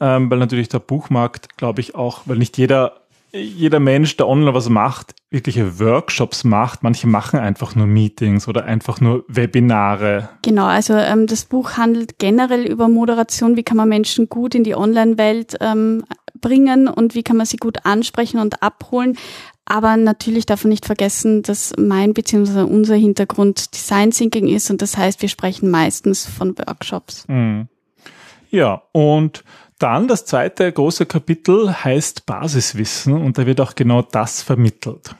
ähm, 0.00 0.30
weil 0.30 0.38
natürlich 0.38 0.68
der 0.68 0.78
Buchmarkt, 0.78 1.56
glaube 1.56 1.80
ich, 1.80 1.94
auch, 1.94 2.22
weil 2.26 2.38
nicht 2.38 2.56
jeder 2.58 3.00
jeder 3.32 3.78
Mensch, 3.78 4.16
der 4.16 4.26
online 4.26 4.54
was 4.54 4.68
macht, 4.68 5.14
wirkliche 5.30 5.78
Workshops 5.78 6.42
macht. 6.42 6.82
Manche 6.82 7.06
machen 7.06 7.38
einfach 7.38 7.76
nur 7.76 7.86
Meetings 7.86 8.48
oder 8.48 8.64
einfach 8.64 9.00
nur 9.00 9.24
Webinare. 9.28 10.30
Genau, 10.42 10.66
also 10.66 10.94
ähm, 10.94 11.28
das 11.28 11.44
Buch 11.44 11.76
handelt 11.76 12.18
generell 12.18 12.66
über 12.66 12.88
Moderation. 12.88 13.56
Wie 13.56 13.62
kann 13.62 13.76
man 13.76 13.88
Menschen 13.88 14.28
gut 14.28 14.56
in 14.56 14.64
die 14.64 14.74
Online-Welt 14.74 15.58
ähm, 15.60 16.02
bringen 16.40 16.88
und 16.88 17.14
wie 17.14 17.22
kann 17.22 17.36
man 17.36 17.46
sie 17.46 17.58
gut 17.58 17.84
ansprechen 17.84 18.40
und 18.40 18.62
abholen. 18.62 19.16
Aber 19.70 19.96
natürlich 19.96 20.46
darf 20.46 20.64
man 20.64 20.70
nicht 20.70 20.84
vergessen, 20.84 21.42
dass 21.42 21.72
mein 21.78 22.12
bzw. 22.12 22.62
unser 22.62 22.96
Hintergrund 22.96 23.72
Design 23.72 24.10
Thinking 24.10 24.48
ist 24.48 24.68
und 24.68 24.82
das 24.82 24.96
heißt, 24.96 25.22
wir 25.22 25.28
sprechen 25.28 25.70
meistens 25.70 26.26
von 26.26 26.58
Workshops. 26.58 27.24
Mhm. 27.28 27.68
Ja, 28.50 28.82
und 28.90 29.44
dann 29.78 30.08
das 30.08 30.24
zweite 30.24 30.72
große 30.72 31.06
Kapitel 31.06 31.72
heißt 31.72 32.26
Basiswissen 32.26 33.12
und 33.12 33.38
da 33.38 33.46
wird 33.46 33.60
auch 33.60 33.76
genau 33.76 34.02
das 34.02 34.42
vermittelt. 34.42 35.14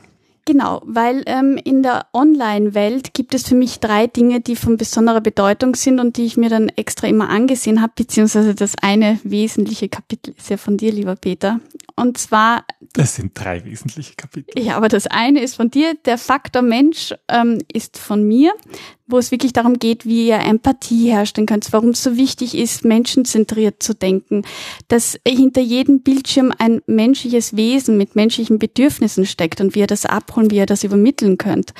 Genau, 0.51 0.83
weil 0.85 1.23
ähm, 1.27 1.61
in 1.63 1.85
der 1.85 2.07
Online-Welt 2.13 3.15
gibt 3.15 3.35
es 3.35 3.47
für 3.47 3.55
mich 3.55 3.79
drei 3.79 4.09
Dinge, 4.09 4.41
die 4.41 4.57
von 4.57 4.77
besonderer 4.77 5.21
Bedeutung 5.21 5.77
sind 5.77 6.01
und 6.01 6.17
die 6.17 6.25
ich 6.25 6.37
mir 6.37 6.49
dann 6.49 6.71
extra 6.71 7.07
immer 7.07 7.29
angesehen 7.29 7.81
habe, 7.81 7.93
beziehungsweise 7.95 8.57
das 8.57 8.75
eine 8.83 9.21
wesentliche 9.23 9.89
Kapitel 9.89 10.35
ist 10.37 10.51
ja 10.51 10.57
von 10.57 10.77
dir, 10.77 10.91
lieber 10.91 11.15
Peter. 11.15 11.61
Und 11.95 12.19
zwar. 12.19 12.65
Das 12.95 13.15
sind 13.15 13.33
drei 13.35 13.65
wesentliche 13.65 14.15
Kapitel. 14.17 14.61
Ja, 14.61 14.77
aber 14.77 14.89
das 14.89 15.07
eine 15.07 15.41
ist 15.41 15.55
von 15.55 15.71
dir, 15.71 15.95
der 16.05 16.19
Faktor 16.19 16.63
Mensch 16.63 17.15
ähm, 17.29 17.59
ist 17.73 17.99
von 17.99 18.27
mir, 18.27 18.53
wo 19.07 19.19
es 19.19 19.31
wirklich 19.31 19.53
darum 19.53 19.79
geht, 19.79 20.07
wie 20.07 20.29
ihr 20.29 20.39
Empathie 20.39 21.11
herstellen 21.11 21.47
könnt, 21.47 21.71
warum 21.73 21.91
es 21.91 22.03
so 22.03 22.17
wichtig 22.17 22.57
ist, 22.57 22.85
menschenzentriert 22.85 23.83
zu 23.83 23.95
denken, 23.95 24.43
dass 24.89 25.19
hinter 25.27 25.61
jedem 25.61 26.01
Bildschirm 26.01 26.53
ein 26.59 26.81
menschliches 26.87 27.57
Wesen 27.57 27.97
mit 27.97 28.17
menschlichen 28.17 28.59
Bedürfnissen 28.59 29.27
steckt 29.27 29.61
und 29.61 29.75
wie 29.75 29.81
ihr 29.81 29.87
das 29.87 30.07
abholen, 30.41 30.51
wie 30.51 30.57
ihr 30.57 30.67
das 30.67 30.85
übermitteln 30.85 31.39
könnt. 31.39 31.75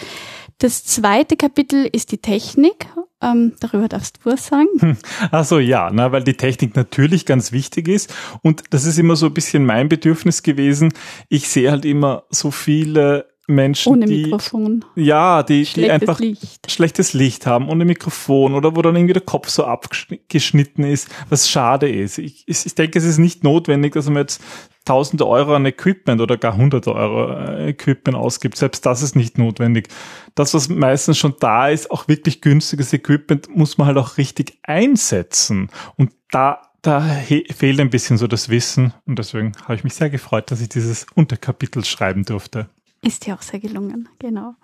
Das 0.59 0.85
zweite 0.85 1.37
Kapitel 1.37 1.89
ist 1.91 2.13
die 2.13 2.19
Technik. 2.19 2.87
Ähm, 3.23 3.53
darüber 3.61 3.89
darfst 3.89 4.19
du 4.19 4.31
was 4.31 4.47
sagen. 4.47 4.69
Hm. 4.79 4.97
Ach 5.31 5.45
so, 5.45 5.59
ja, 5.59 5.91
na, 5.93 6.13
weil 6.13 6.25
die 6.25 6.37
Technik 6.37 6.77
natürlich 6.77 7.27
ganz 7.27 7.53
wichtig 7.53 7.89
ist. 7.89 8.15
Und 8.43 8.65
das 8.71 8.85
ist 8.85 8.99
immer 8.99 9.17
so 9.17 9.27
ein 9.27 9.35
bisschen 9.35 9.65
mein 9.65 9.89
Bedürfnis 9.89 10.43
gewesen. 10.43 10.93
Ich 11.29 11.49
sehe 11.49 11.71
halt 11.71 11.85
immer 11.85 12.25
so 12.31 12.51
viele 12.51 13.30
Menschen, 13.51 13.93
ohne 13.93 14.07
die, 14.07 14.25
Mikrofon. 14.25 14.85
Ja, 14.95 15.43
die, 15.43 15.65
die 15.65 15.91
einfach 15.91 16.19
Licht. 16.21 16.71
schlechtes 16.71 17.13
Licht 17.13 17.47
haben, 17.47 17.69
ohne 17.69 17.85
Mikrofon 17.85 18.55
oder 18.55 18.77
wo 18.77 18.83
dann 18.83 18.97
irgendwie 18.97 19.13
der 19.13 19.23
Kopf 19.23 19.49
so 19.49 19.65
abgeschnitten 19.65 20.85
ist, 20.85 21.09
was 21.29 21.49
schade 21.51 21.89
ist. 21.89 22.19
Ich, 22.19 22.45
ich 22.47 22.75
denke, 22.75 22.99
es 22.99 23.05
ist 23.05 23.19
nicht 23.19 23.45
notwendig, 23.45 23.93
dass 23.95 24.07
man 24.07 24.17
jetzt 24.17 24.43
tausende 24.85 25.27
Euro 25.27 25.55
an 25.55 25.67
Equipment 25.67 26.21
oder 26.21 26.37
gar 26.37 26.57
hunderte 26.57 26.95
Euro 26.95 27.33
äh, 27.33 27.69
Equipment 27.71 28.17
ausgibt. 28.17 28.57
Selbst 28.57 28.87
das 28.87 29.03
ist 29.03 29.15
nicht 29.15 29.39
notwendig. 29.39 29.89
Das, 30.35 30.55
was 30.55 30.69
meistens 30.69 31.19
schon 31.19 31.35
da 31.39 31.69
ist, 31.69 31.91
auch 31.91 32.09
wirklich 32.09 32.41
günstiges 32.41 32.93
Equipment, 32.93 33.55
muss 33.55 33.79
man 33.79 33.87
halt 33.89 33.99
auch 33.99 34.17
richtig 34.17 34.59
einsetzen. 34.63 35.69
Und 35.97 36.13
da 36.31 36.63
da 36.83 37.01
fehlt 37.03 37.81
ein 37.81 37.91
bisschen 37.91 38.17
so 38.17 38.27
das 38.27 38.49
Wissen 38.49 38.95
und 39.07 39.19
deswegen 39.19 39.53
habe 39.65 39.75
ich 39.75 39.85
mich 39.85 39.95
sehr 39.95 40.11
gefreut, 40.11 40.51
dass 40.51 40.61
ich 40.61 40.69
dieses 40.69 41.07
Unterkapitel 41.15 41.85
schreiben 41.85 42.25
durfte. 42.25 42.69
Ist 43.03 43.27
ja 43.27 43.35
auch 43.35 43.41
sehr 43.41 43.61
gelungen, 43.61 44.11
genau. 44.19 44.57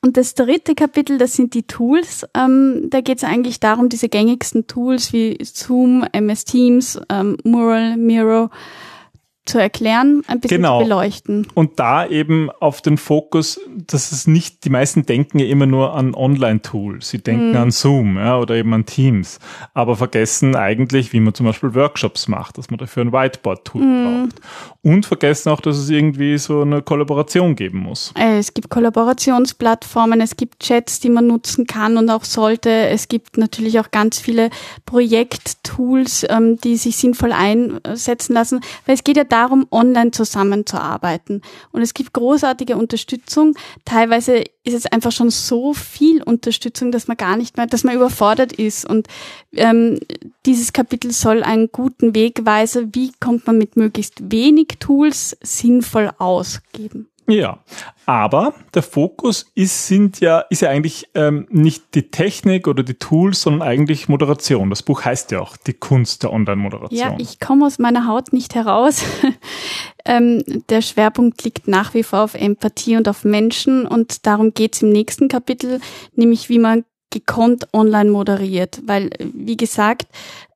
Und 0.00 0.16
das 0.16 0.34
dritte 0.34 0.76
Kapitel, 0.76 1.18
das 1.18 1.32
sind 1.32 1.54
die 1.54 1.64
Tools. 1.64 2.24
Ähm, 2.34 2.86
da 2.88 3.00
geht 3.00 3.18
es 3.18 3.24
eigentlich 3.24 3.58
darum, 3.58 3.88
diese 3.88 4.08
gängigsten 4.08 4.68
Tools 4.68 5.12
wie 5.12 5.36
Zoom, 5.42 6.06
MS 6.12 6.44
Teams, 6.44 7.00
ähm, 7.08 7.36
Mural, 7.42 7.96
Miro, 7.96 8.50
zu 9.50 9.60
erklären, 9.60 10.22
ein 10.28 10.40
bisschen 10.40 10.58
genau. 10.58 10.78
zu 10.78 10.84
beleuchten. 10.84 11.46
Und 11.54 11.78
da 11.78 12.06
eben 12.06 12.50
auf 12.60 12.80
den 12.80 12.96
Fokus, 12.96 13.60
dass 13.68 14.12
es 14.12 14.26
nicht, 14.26 14.64
die 14.64 14.70
meisten 14.70 15.04
denken 15.04 15.38
ja 15.40 15.46
immer 15.46 15.66
nur 15.66 15.94
an 15.94 16.14
Online-Tools. 16.14 17.08
Sie 17.08 17.18
denken 17.18 17.50
mhm. 17.50 17.56
an 17.56 17.70
Zoom 17.70 18.16
ja, 18.16 18.38
oder 18.38 18.54
eben 18.54 18.72
an 18.72 18.86
Teams, 18.86 19.40
aber 19.74 19.96
vergessen 19.96 20.54
eigentlich, 20.54 21.12
wie 21.12 21.20
man 21.20 21.34
zum 21.34 21.46
Beispiel 21.46 21.74
Workshops 21.74 22.28
macht, 22.28 22.58
dass 22.58 22.70
man 22.70 22.78
dafür 22.78 23.04
ein 23.04 23.12
Whiteboard-Tool 23.12 23.82
mhm. 23.82 24.28
braucht. 24.28 24.40
Und 24.82 25.04
vergessen 25.04 25.50
auch, 25.50 25.60
dass 25.60 25.76
es 25.76 25.90
irgendwie 25.90 26.38
so 26.38 26.62
eine 26.62 26.80
Kollaboration 26.80 27.56
geben 27.56 27.78
muss. 27.78 28.14
Äh, 28.16 28.38
es 28.38 28.54
gibt 28.54 28.70
Kollaborationsplattformen, 28.70 30.20
es 30.20 30.36
gibt 30.36 30.60
Chats, 30.60 31.00
die 31.00 31.10
man 31.10 31.26
nutzen 31.26 31.66
kann 31.66 31.96
und 31.96 32.08
auch 32.08 32.24
sollte. 32.24 32.70
Es 32.70 33.08
gibt 33.08 33.36
natürlich 33.36 33.78
auch 33.80 33.90
ganz 33.90 34.18
viele 34.18 34.50
Projekttools, 34.86 36.24
ähm, 36.30 36.58
die 36.58 36.76
sich 36.76 36.96
sinnvoll 36.96 37.32
einsetzen 37.32 38.32
lassen, 38.32 38.60
weil 38.86 38.94
es 38.94 39.04
geht 39.04 39.16
ja 39.16 39.24
darum, 39.40 39.66
online 39.70 40.10
zusammenzuarbeiten. 40.10 41.42
Und 41.72 41.82
es 41.82 41.94
gibt 41.94 42.12
großartige 42.12 42.76
Unterstützung. 42.76 43.54
Teilweise 43.84 44.44
ist 44.64 44.74
es 44.74 44.86
einfach 44.86 45.12
schon 45.12 45.30
so 45.30 45.72
viel 45.72 46.22
Unterstützung, 46.22 46.92
dass 46.92 47.08
man 47.08 47.16
gar 47.16 47.36
nicht 47.36 47.56
mehr, 47.56 47.66
dass 47.66 47.84
man 47.84 47.94
überfordert 47.94 48.52
ist. 48.52 48.84
Und 48.84 49.08
ähm, 49.52 49.98
dieses 50.46 50.72
Kapitel 50.72 51.12
soll 51.12 51.42
einen 51.42 51.70
guten 51.72 52.14
Weg 52.14 52.44
weisen, 52.44 52.94
wie 52.94 53.12
kommt 53.20 53.46
man 53.46 53.58
mit 53.58 53.76
möglichst 53.76 54.30
wenig 54.30 54.76
Tools 54.78 55.36
sinnvoll 55.42 56.10
ausgeben. 56.18 57.09
Ja, 57.30 57.58
aber 58.06 58.54
der 58.74 58.82
Fokus 58.82 59.46
ist, 59.54 59.86
sind 59.86 60.20
ja, 60.20 60.40
ist 60.50 60.62
ja 60.62 60.70
eigentlich 60.70 61.08
ähm, 61.14 61.46
nicht 61.50 61.94
die 61.94 62.10
Technik 62.10 62.66
oder 62.66 62.82
die 62.82 62.94
Tools, 62.94 63.42
sondern 63.42 63.66
eigentlich 63.66 64.08
Moderation. 64.08 64.70
Das 64.70 64.82
Buch 64.82 65.04
heißt 65.04 65.30
ja 65.30 65.40
auch 65.40 65.56
die 65.56 65.74
Kunst 65.74 66.22
der 66.22 66.32
Online-Moderation. 66.32 66.98
Ja, 66.98 67.16
ich 67.18 67.38
komme 67.40 67.66
aus 67.66 67.78
meiner 67.78 68.06
Haut 68.06 68.32
nicht 68.32 68.54
heraus. 68.54 69.04
ähm, 70.04 70.42
der 70.68 70.82
Schwerpunkt 70.82 71.44
liegt 71.44 71.68
nach 71.68 71.94
wie 71.94 72.02
vor 72.02 72.20
auf 72.22 72.34
Empathie 72.34 72.96
und 72.96 73.08
auf 73.08 73.24
Menschen 73.24 73.86
und 73.86 74.26
darum 74.26 74.54
geht's 74.54 74.82
im 74.82 74.90
nächsten 74.90 75.28
Kapitel, 75.28 75.80
nämlich 76.14 76.48
wie 76.48 76.58
man 76.58 76.84
gekonnt 77.10 77.68
online 77.72 78.10
moderiert, 78.10 78.80
weil, 78.86 79.10
wie 79.18 79.56
gesagt, 79.56 80.06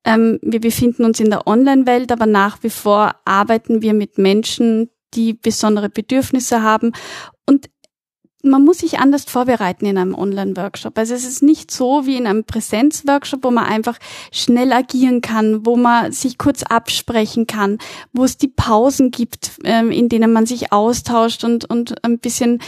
ähm, 0.05 0.39
wir 0.43 0.61
befinden 0.61 1.05
uns 1.05 1.19
in 1.19 1.31
der 1.31 1.47
Online-Welt, 1.47 2.13
aber 2.13 2.27
nach 2.27 2.63
wie 2.63 2.71
vor 2.71 3.17
arbeiten 3.25 3.83
wir 3.83 3.95
mit 3.95 4.19
Menschen, 4.19 4.91
die 5.15 5.35
besondere 5.35 5.89
Bedürfnisse 5.89 6.63
haben. 6.63 6.93
Und 7.47 7.69
man 8.45 8.63
muss 8.65 8.79
sich 8.79 8.99
anders 8.99 9.25
vorbereiten 9.25 9.87
in 9.87 9.97
einem 9.97 10.15
Online-Workshop. 10.15 10.99
Also 10.99 11.15
es 11.15 11.25
ist 11.25 11.43
nicht 11.43 11.71
so 11.71 12.07
wie 12.07 12.17
in 12.17 12.27
einem 12.27 12.45
Präsenz-Workshop, 12.45 13.43
wo 13.43 13.51
man 13.51 13.65
einfach 13.65 13.99
schnell 14.33 14.73
agieren 14.73 15.23
kann, 15.23 15.65
wo 15.65 15.77
man 15.77 16.13
sich 16.13 16.37
kurz 16.37 16.63
absprechen 16.63 17.47
kann, 17.47 17.79
wo 18.13 18.25
es 18.25 18.37
die 18.37 18.49
Pausen 18.49 19.11
gibt, 19.11 19.53
ähm, 19.65 19.91
in 19.91 20.09
denen 20.09 20.33
man 20.33 20.47
sich 20.47 20.73
austauscht 20.73 21.43
und, 21.43 21.65
und 21.65 22.05
ein 22.05 22.19
bisschen, 22.19 22.61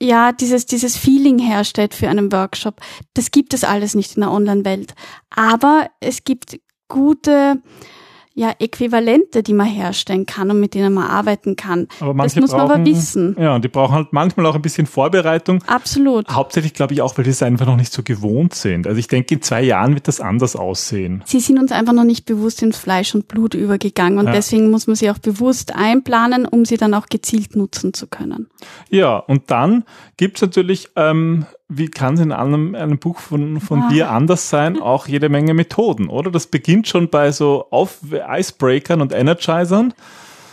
ja, 0.00 0.32
dieses, 0.32 0.66
dieses 0.66 0.96
Feeling 0.96 1.38
herstellt 1.38 1.94
für 1.94 2.08
einen 2.08 2.32
Workshop. 2.32 2.80
Das 3.14 3.30
gibt 3.30 3.52
es 3.52 3.64
alles 3.64 3.94
nicht 3.94 4.16
in 4.16 4.22
der 4.22 4.32
Online-Welt. 4.32 4.94
Aber 5.34 5.90
es 6.00 6.24
gibt 6.24 6.58
gute, 6.88 7.62
ja, 8.38 8.54
Äquivalente, 8.60 9.42
die 9.42 9.52
man 9.52 9.66
herstellen 9.66 10.24
kann 10.24 10.48
und 10.52 10.60
mit 10.60 10.74
denen 10.74 10.94
man 10.94 11.08
arbeiten 11.08 11.56
kann. 11.56 11.88
Aber 11.98 12.22
das 12.22 12.36
muss 12.36 12.52
brauchen, 12.52 12.68
man 12.68 12.80
aber 12.82 12.86
wissen. 12.86 13.36
Ja, 13.36 13.56
und 13.56 13.64
die 13.64 13.68
brauchen 13.68 13.96
halt 13.96 14.12
manchmal 14.12 14.46
auch 14.46 14.54
ein 14.54 14.62
bisschen 14.62 14.86
Vorbereitung. 14.86 15.60
Absolut. 15.66 16.28
Hauptsächlich 16.30 16.72
glaube 16.72 16.94
ich 16.94 17.02
auch, 17.02 17.18
weil 17.18 17.24
die 17.24 17.30
es 17.30 17.42
einfach 17.42 17.66
noch 17.66 17.74
nicht 17.74 17.92
so 17.92 18.04
gewohnt 18.04 18.54
sind. 18.54 18.86
Also 18.86 18.96
ich 19.00 19.08
denke, 19.08 19.34
in 19.34 19.42
zwei 19.42 19.62
Jahren 19.62 19.94
wird 19.94 20.06
das 20.06 20.20
anders 20.20 20.54
aussehen. 20.54 21.24
Sie 21.26 21.40
sind 21.40 21.58
uns 21.58 21.72
einfach 21.72 21.92
noch 21.92 22.04
nicht 22.04 22.26
bewusst 22.26 22.62
ins 22.62 22.78
Fleisch 22.78 23.12
und 23.12 23.26
Blut 23.26 23.54
übergegangen 23.54 24.20
und 24.20 24.26
ja. 24.26 24.32
deswegen 24.32 24.70
muss 24.70 24.86
man 24.86 24.94
sie 24.94 25.10
auch 25.10 25.18
bewusst 25.18 25.74
einplanen, 25.74 26.46
um 26.46 26.64
sie 26.64 26.76
dann 26.76 26.94
auch 26.94 27.06
gezielt 27.06 27.56
nutzen 27.56 27.92
zu 27.92 28.06
können. 28.06 28.48
Ja, 28.88 29.16
und 29.16 29.50
dann 29.50 29.82
gibt's 30.16 30.40
natürlich 30.42 30.90
ähm, 30.94 31.44
wie 31.68 31.88
kann 31.88 32.14
es 32.14 32.20
in 32.20 32.32
einem, 32.32 32.74
einem 32.74 32.98
Buch 32.98 33.18
von, 33.18 33.60
von 33.60 33.82
ah. 33.82 33.88
dir 33.88 34.10
anders 34.10 34.48
sein? 34.48 34.78
Auch 34.80 35.06
jede 35.06 35.28
Menge 35.28 35.54
Methoden, 35.54 36.08
oder? 36.08 36.30
Das 36.30 36.46
beginnt 36.46 36.88
schon 36.88 37.10
bei 37.10 37.30
so 37.30 37.66
Auf 37.70 37.98
Icebreakern 38.10 39.00
und 39.00 39.12
Energizern. 39.12 39.92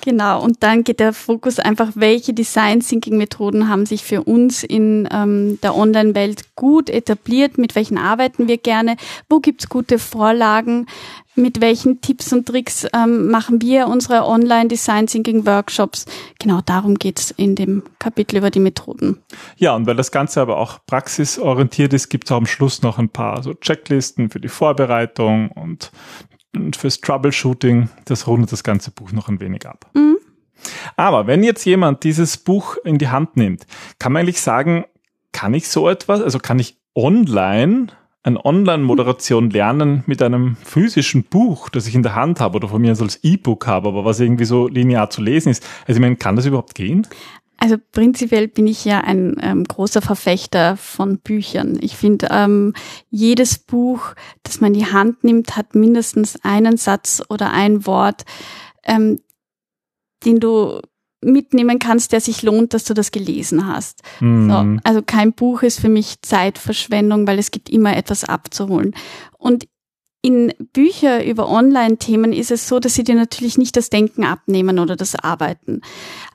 Genau, 0.05 0.43
und 0.43 0.61
dann 0.61 0.83
geht 0.83 0.99
der 0.99 1.13
Fokus 1.13 1.57
einfach, 1.57 1.93
welche 1.95 2.31
Design 2.31 2.81
Thinking 2.81 3.17
Methoden 3.17 3.69
haben 3.69 3.87
sich 3.87 4.03
für 4.03 4.21
uns 4.21 4.63
in 4.63 5.09
ähm, 5.11 5.57
der 5.63 5.75
Online-Welt 5.75 6.55
gut 6.55 6.91
etabliert, 6.91 7.57
mit 7.57 7.73
welchen 7.73 7.97
arbeiten 7.97 8.47
wir 8.47 8.57
gerne, 8.57 8.97
wo 9.29 9.39
gibt's 9.39 9.67
gute 9.67 9.97
Vorlagen, 9.97 10.85
mit 11.35 11.61
welchen 11.61 12.01
Tipps 12.01 12.31
und 12.33 12.47
Tricks 12.47 12.87
ähm, 12.93 13.29
machen 13.29 13.61
wir 13.61 13.87
unsere 13.87 14.25
Online-Design 14.25 15.07
Thinking 15.07 15.45
Workshops. 15.45 16.05
Genau 16.39 16.61
darum 16.65 16.95
geht's 16.95 17.31
in 17.31 17.55
dem 17.55 17.83
Kapitel 17.99 18.37
über 18.37 18.49
die 18.49 18.59
Methoden. 18.59 19.21
Ja, 19.57 19.75
und 19.75 19.85
weil 19.85 19.95
das 19.95 20.11
Ganze 20.11 20.41
aber 20.41 20.57
auch 20.57 20.79
praxisorientiert 20.85 21.93
ist, 21.93 22.09
gibt's 22.09 22.31
auch 22.31 22.37
am 22.37 22.45
Schluss 22.45 22.81
noch 22.81 22.97
ein 22.97 23.09
paar 23.09 23.43
so 23.43 23.53
Checklisten 23.53 24.29
für 24.29 24.39
die 24.39 24.47
Vorbereitung 24.47 25.49
und, 25.51 25.91
und 26.55 26.75
fürs 26.75 27.01
Troubleshooting. 27.01 27.89
Das 28.05 28.27
rundet 28.27 28.51
das 28.51 28.63
ganze 28.63 28.91
Buch 28.91 29.11
noch 29.11 29.27
ein 29.27 29.39
wenig 29.39 29.65
ab. 29.65 29.89
Mhm. 29.93 30.17
Aber 30.95 31.27
wenn 31.27 31.43
jetzt 31.43 31.65
jemand 31.65 32.03
dieses 32.03 32.37
Buch 32.37 32.77
in 32.83 32.97
die 32.97 33.09
Hand 33.09 33.37
nimmt, 33.37 33.65
kann 33.99 34.13
man 34.13 34.21
eigentlich 34.21 34.41
sagen, 34.41 34.85
kann 35.31 35.53
ich 35.53 35.67
so 35.67 35.89
etwas, 35.89 36.21
also 36.21 36.39
kann 36.39 36.59
ich 36.59 36.77
online 36.95 37.87
an 38.25 38.37
Online-Moderation 38.37 39.51
lernen 39.51 40.03
mit 40.07 40.19
einem 40.23 40.57
physischen 40.63 41.23
Buch, 41.23 41.69
das 41.69 41.85
ich 41.85 41.93
in 41.93 42.01
der 42.01 42.15
Hand 42.15 42.39
habe 42.39 42.55
oder 42.55 42.67
von 42.67 42.81
mir 42.81 42.89
als 42.89 43.23
E-Book 43.23 43.67
habe, 43.67 43.89
aber 43.89 44.03
was 44.03 44.19
irgendwie 44.19 44.45
so 44.45 44.67
linear 44.67 45.11
zu 45.11 45.21
lesen 45.21 45.49
ist. 45.49 45.63
Also 45.81 45.99
ich 45.99 46.01
meine, 46.01 46.15
kann 46.15 46.35
das 46.35 46.47
überhaupt 46.47 46.73
gehen? 46.73 47.07
Also 47.57 47.75
prinzipiell 47.91 48.47
bin 48.47 48.65
ich 48.65 48.83
ja 48.83 49.01
ein 49.01 49.37
ähm, 49.41 49.63
großer 49.63 50.01
Verfechter 50.01 50.75
von 50.75 51.19
Büchern. 51.19 51.77
Ich 51.79 51.97
finde, 51.97 52.29
ähm, 52.31 52.73
jedes 53.11 53.59
Buch, 53.59 54.15
das 54.41 54.59
man 54.59 54.73
in 54.73 54.79
die 54.79 54.91
Hand 54.91 55.23
nimmt, 55.23 55.55
hat 55.55 55.75
mindestens 55.75 56.43
einen 56.43 56.77
Satz 56.77 57.21
oder 57.29 57.51
ein 57.51 57.85
Wort, 57.85 58.25
ähm, 58.83 59.19
den 60.25 60.39
du 60.39 60.81
mitnehmen 61.25 61.79
kannst, 61.79 62.11
der 62.11 62.21
sich 62.21 62.43
lohnt, 62.43 62.73
dass 62.73 62.85
du 62.85 62.93
das 62.93 63.11
gelesen 63.11 63.67
hast. 63.67 64.01
Mhm. 64.19 64.49
So, 64.49 64.79
also 64.83 65.01
kein 65.01 65.33
Buch 65.33 65.63
ist 65.63 65.79
für 65.79 65.89
mich 65.89 66.21
Zeitverschwendung, 66.21 67.27
weil 67.27 67.39
es 67.39 67.51
gibt 67.51 67.69
immer 67.69 67.95
etwas 67.97 68.23
abzuholen. 68.23 68.95
Und 69.37 69.67
in 70.25 70.53
Bücher 70.73 71.23
über 71.23 71.47
Online-Themen 71.49 72.33
ist 72.33 72.49
es 72.49 72.67
so, 72.67 72.79
dass 72.79 72.95
sie 72.95 73.03
dir 73.03 73.13
natürlich 73.13 73.59
nicht 73.59 73.77
das 73.77 73.91
Denken 73.91 74.23
abnehmen 74.23 74.79
oder 74.79 74.95
das 74.95 75.13
Arbeiten. 75.13 75.81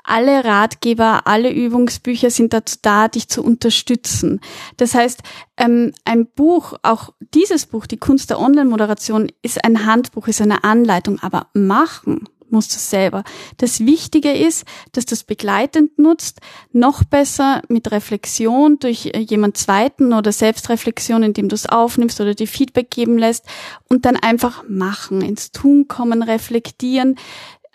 Alle 0.05 0.45
Ratgeber, 0.45 1.27
alle 1.27 1.53
Übungsbücher 1.53 2.31
sind 2.31 2.53
dazu 2.53 2.77
da, 2.83 3.09
dich 3.09 3.27
zu 3.29 3.43
unterstützen. 3.43 4.41
Das 4.77 4.95
heißt, 4.95 5.23
ähm, 5.57 5.93
ein 6.05 6.27
Buch, 6.27 6.75
auch 6.83 7.15
dieses 7.35 7.67
Buch, 7.67 7.87
die 7.87 7.97
Kunst 7.97 8.31
der 8.31 8.39
Online-Moderation, 8.39 9.27
ist 9.43 9.65
ein 9.65 9.85
Handbuch, 9.85 10.29
ist 10.29 10.41
eine 10.41 10.63
Anleitung, 10.63 11.19
aber 11.19 11.49
machen 11.53 12.29
musst 12.53 12.75
du 12.75 12.79
selber. 12.79 13.25
Das 13.57 13.81
Wichtige 13.81 14.33
ist, 14.33 14.65
dass 14.93 15.07
du 15.07 15.15
es 15.15 15.25
begleitend 15.25 15.99
nutzt, 15.99 16.41
noch 16.73 17.05
besser 17.05 17.63
mit 17.69 17.91
Reflexion 17.91 18.79
durch 18.79 19.05
jemand 19.05 19.57
Zweiten 19.57 20.13
oder 20.13 20.33
Selbstreflexion, 20.33 21.23
indem 21.23 21.49
du 21.49 21.55
es 21.55 21.67
aufnimmst 21.67 22.21
oder 22.21 22.35
dir 22.35 22.49
Feedback 22.49 22.91
geben 22.91 23.19
lässt 23.19 23.47
und 23.89 24.05
dann 24.05 24.17
einfach 24.17 24.65
machen, 24.69 25.23
ins 25.23 25.53
Tun 25.53 25.89
kommen, 25.89 26.23
reflektieren, 26.23 27.17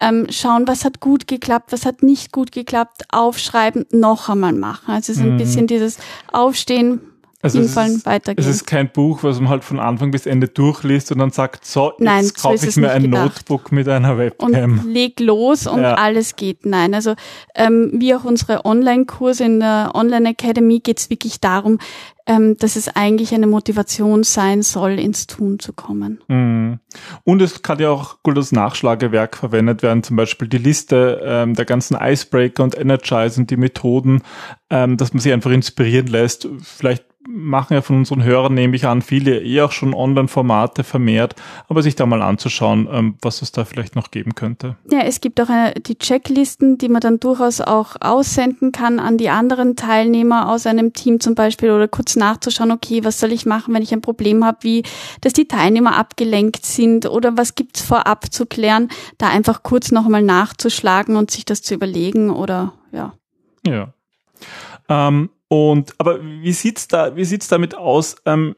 ähm, 0.02 0.28
schauen, 0.30 0.68
was 0.68 0.84
hat 0.84 1.00
gut 1.00 1.28
geklappt, 1.28 1.72
was 1.72 1.86
hat 1.86 2.04
nicht 2.04 2.32
gut 2.32 2.52
geklappt, 2.52 3.04
aufschreiben, 3.10 3.86
noch 3.92 4.30
einmal 4.30 4.54
machen. 4.54 4.92
Also 4.92 5.14
es 5.14 5.20
ist 5.20 5.24
ein 5.24 5.38
bisschen 5.38 5.68
dieses 5.68 5.98
Aufstehen, 6.32 7.02
also 7.46 7.60
hinfallen, 7.60 7.96
es 7.96 8.06
weitergehen. 8.06 8.48
Es 8.48 8.54
ist 8.54 8.66
kein 8.66 8.92
Buch, 8.92 9.24
was 9.24 9.40
man 9.40 9.50
halt 9.50 9.64
von 9.64 9.80
Anfang 9.80 10.12
bis 10.12 10.26
Ende 10.26 10.48
durchliest 10.48 11.12
und 11.12 11.20
dann 11.20 11.32
sagt, 11.32 11.66
so, 11.66 11.92
jetzt 11.92 12.02
Nein, 12.02 12.30
kaufe 12.34 12.58
so 12.58 12.68
ich 12.68 12.76
mir 12.76 12.92
ein 12.92 13.04
gedacht. 13.04 13.24
Notebook 13.24 13.72
mit 13.72 13.88
einer 13.88 14.18
Webcam. 14.18 14.80
Und 14.80 14.94
leg 14.94 15.20
los 15.20 15.68
und 15.68 15.82
ja. 15.82 15.94
alles 15.96 16.36
geht. 16.36 16.66
Nein, 16.66 16.94
also 16.94 17.16
ähm, 17.56 17.92
wie 17.94 18.14
auch 18.16 18.24
unsere 18.24 18.66
Online-Kurse 18.66 19.44
in 19.46 19.60
der 19.60 19.92
Online 19.94 20.30
Academy 20.30 20.80
geht 20.80 21.00
es 21.00 21.10
wirklich 21.10 21.40
darum, 21.40 21.80
ähm, 22.28 22.58
dass 22.58 22.76
es 22.76 22.88
eigentlich 22.90 23.34
eine 23.34 23.48
Motivation 23.48 24.24
sein 24.24 24.64
soll, 24.64 25.00
ins 25.00 25.28
Tun 25.28 25.60
zu 25.60 25.74
kommen. 25.74 26.22
Mhm. 26.28 26.80
Und 27.24 27.42
es 27.42 27.62
kann 27.62 27.80
ja 27.80 27.90
auch 27.90 28.24
gut 28.24 28.38
als 28.38 28.52
Nachschlagewerk 28.52 29.38
verwendet 29.38 29.84
werden, 29.84 30.04
zum 30.04 30.16
Beispiel 30.16 30.48
die 30.48 30.58
Liste 30.58 31.22
ähm, 31.24 31.54
der 31.54 31.66
ganzen 31.66 31.98
Icebreaker 32.00 32.64
und 32.64 32.78
Energize 32.78 33.40
und 33.40 33.52
die 33.52 33.58
Methoden, 33.58 34.24
ähm, 34.70 34.98
dass 34.98 35.14
man 35.14 35.22
sich 35.22 35.34
einfach 35.34 35.52
inspirieren 35.52 36.08
lässt. 36.08 36.48
Vielleicht 36.62 37.06
machen 37.28 37.74
ja 37.74 37.82
von 37.82 37.98
unseren 37.98 38.24
Hörern, 38.24 38.54
nehme 38.54 38.76
ich 38.76 38.86
an, 38.86 39.02
viele 39.02 39.42
eh 39.42 39.62
auch 39.62 39.72
schon 39.72 39.94
Online-Formate 39.94 40.84
vermehrt, 40.84 41.36
aber 41.68 41.82
sich 41.82 41.96
da 41.96 42.06
mal 42.06 42.22
anzuschauen, 42.22 42.88
ähm, 42.92 43.16
was 43.22 43.42
es 43.42 43.52
da 43.52 43.66
vielleicht 43.66 43.96
noch 43.96 44.12
geben 44.12 44.36
könnte. 44.36 44.78
Ja, 44.92 45.00
es 45.00 45.22
gibt 45.22 45.42
auch 45.42 45.50
eine, 45.50 45.74
die 45.74 45.98
Checklisten, 45.98 46.78
die 46.78 46.90
man 46.90 47.02
dann 47.02 47.20
durchaus 47.20 47.62
auch 47.62 47.96
aussenden 48.00 48.72
kann 48.72 49.00
an 49.00 49.18
die 49.18 49.30
anderen 49.30 49.76
Teilnehmer 49.76 50.50
aus 50.50 50.66
einem 50.66 50.94
Team 50.94 51.20
zum 51.20 51.36
Beispiel 51.36 51.72
oder 51.72 51.88
kurz 51.88 52.16
nachzuschauen, 52.16 52.72
okay, 52.72 53.04
was 53.04 53.20
soll 53.20 53.32
ich 53.32 53.46
machen, 53.46 53.74
wenn 53.74 53.84
ich 53.84 53.94
ein 53.94 54.02
Problem 54.02 54.46
habe, 54.46 54.60
wie, 54.62 54.84
dass 55.22 55.34
die 55.34 55.48
Teilnehmer 55.48 55.98
abgelenkt 55.98 56.66
sind 56.66 57.06
oder 57.08 57.38
was 57.38 57.56
gibt's 57.56 57.82
vorab 57.82 58.32
zu 58.32 58.46
klären, 58.46 58.90
da 59.18 59.30
einfach 59.30 59.64
kurz 59.64 59.92
noch 59.92 60.06
einmal 60.06 60.24
nachzuschlagen 60.24 61.16
und 61.16 61.32
sich 61.32 61.46
das 61.46 61.62
zu 61.62 61.74
überlegen 61.74 62.30
oder 62.30 62.74
ja. 62.92 63.14
Ja. 63.66 63.94
Ähm, 64.88 65.30
und 65.48 65.94
aber 65.98 66.24
wie 66.24 66.54
sieht's 66.54 66.88
da, 66.88 67.16
wie 67.16 67.26
sieht's 67.26 67.48
damit 67.48 67.76
aus? 67.76 68.16
Ähm, 68.26 68.56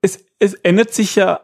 es, 0.00 0.24
es 0.38 0.54
ändert 0.54 0.94
sich 0.94 1.16
ja 1.16 1.40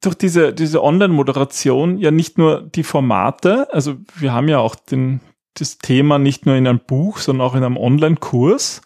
durch 0.00 0.14
diese, 0.14 0.52
diese 0.52 0.82
Online-Moderation 0.82 1.98
ja 1.98 2.10
nicht 2.10 2.38
nur 2.38 2.62
die 2.62 2.84
Formate, 2.84 3.72
also 3.72 3.96
wir 4.14 4.32
haben 4.32 4.48
ja 4.48 4.58
auch 4.58 4.76
den, 4.76 5.20
das 5.54 5.78
Thema 5.78 6.18
nicht 6.18 6.46
nur 6.46 6.54
in 6.54 6.66
einem 6.66 6.80
Buch, 6.80 7.18
sondern 7.18 7.46
auch 7.46 7.54
in 7.54 7.64
einem 7.64 7.76
Online-Kurs. 7.76 8.82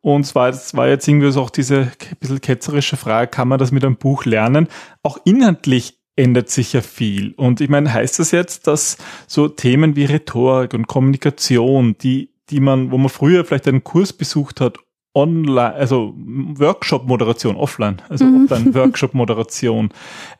Und 0.00 0.24
zwar, 0.24 0.52
das 0.52 0.74
war 0.74 0.88
jetzt 0.88 1.06
irgendwie 1.08 1.30
so 1.32 1.42
auch 1.42 1.50
diese 1.50 1.90
bisschen 2.20 2.40
ketzerische 2.40 2.96
Frage, 2.96 3.28
kann 3.28 3.48
man 3.48 3.58
das 3.58 3.72
mit 3.72 3.84
einem 3.84 3.96
Buch 3.96 4.24
lernen? 4.24 4.68
Auch 5.02 5.18
inhaltlich 5.24 5.98
ändert 6.14 6.48
sich 6.48 6.72
ja 6.72 6.80
viel. 6.80 7.34
Und 7.34 7.60
ich 7.60 7.68
meine, 7.68 7.92
heißt 7.92 8.18
das 8.20 8.30
jetzt, 8.30 8.66
dass 8.66 8.96
so 9.26 9.48
Themen 9.48 9.96
wie 9.96 10.04
Rhetorik 10.04 10.74
und 10.74 10.86
Kommunikation, 10.86 11.98
die 11.98 12.30
die 12.50 12.60
man, 12.60 12.90
wo 12.90 12.98
man 12.98 13.08
früher 13.08 13.44
vielleicht 13.44 13.68
einen 13.68 13.84
Kurs 13.84 14.12
besucht 14.12 14.60
hat, 14.60 14.78
online, 15.14 15.74
also 15.74 16.14
Workshop-Moderation, 16.16 17.56
offline, 17.56 18.02
also 18.08 18.24
mhm. 18.24 18.44
Offline-Workshop-Moderation. 18.44 19.90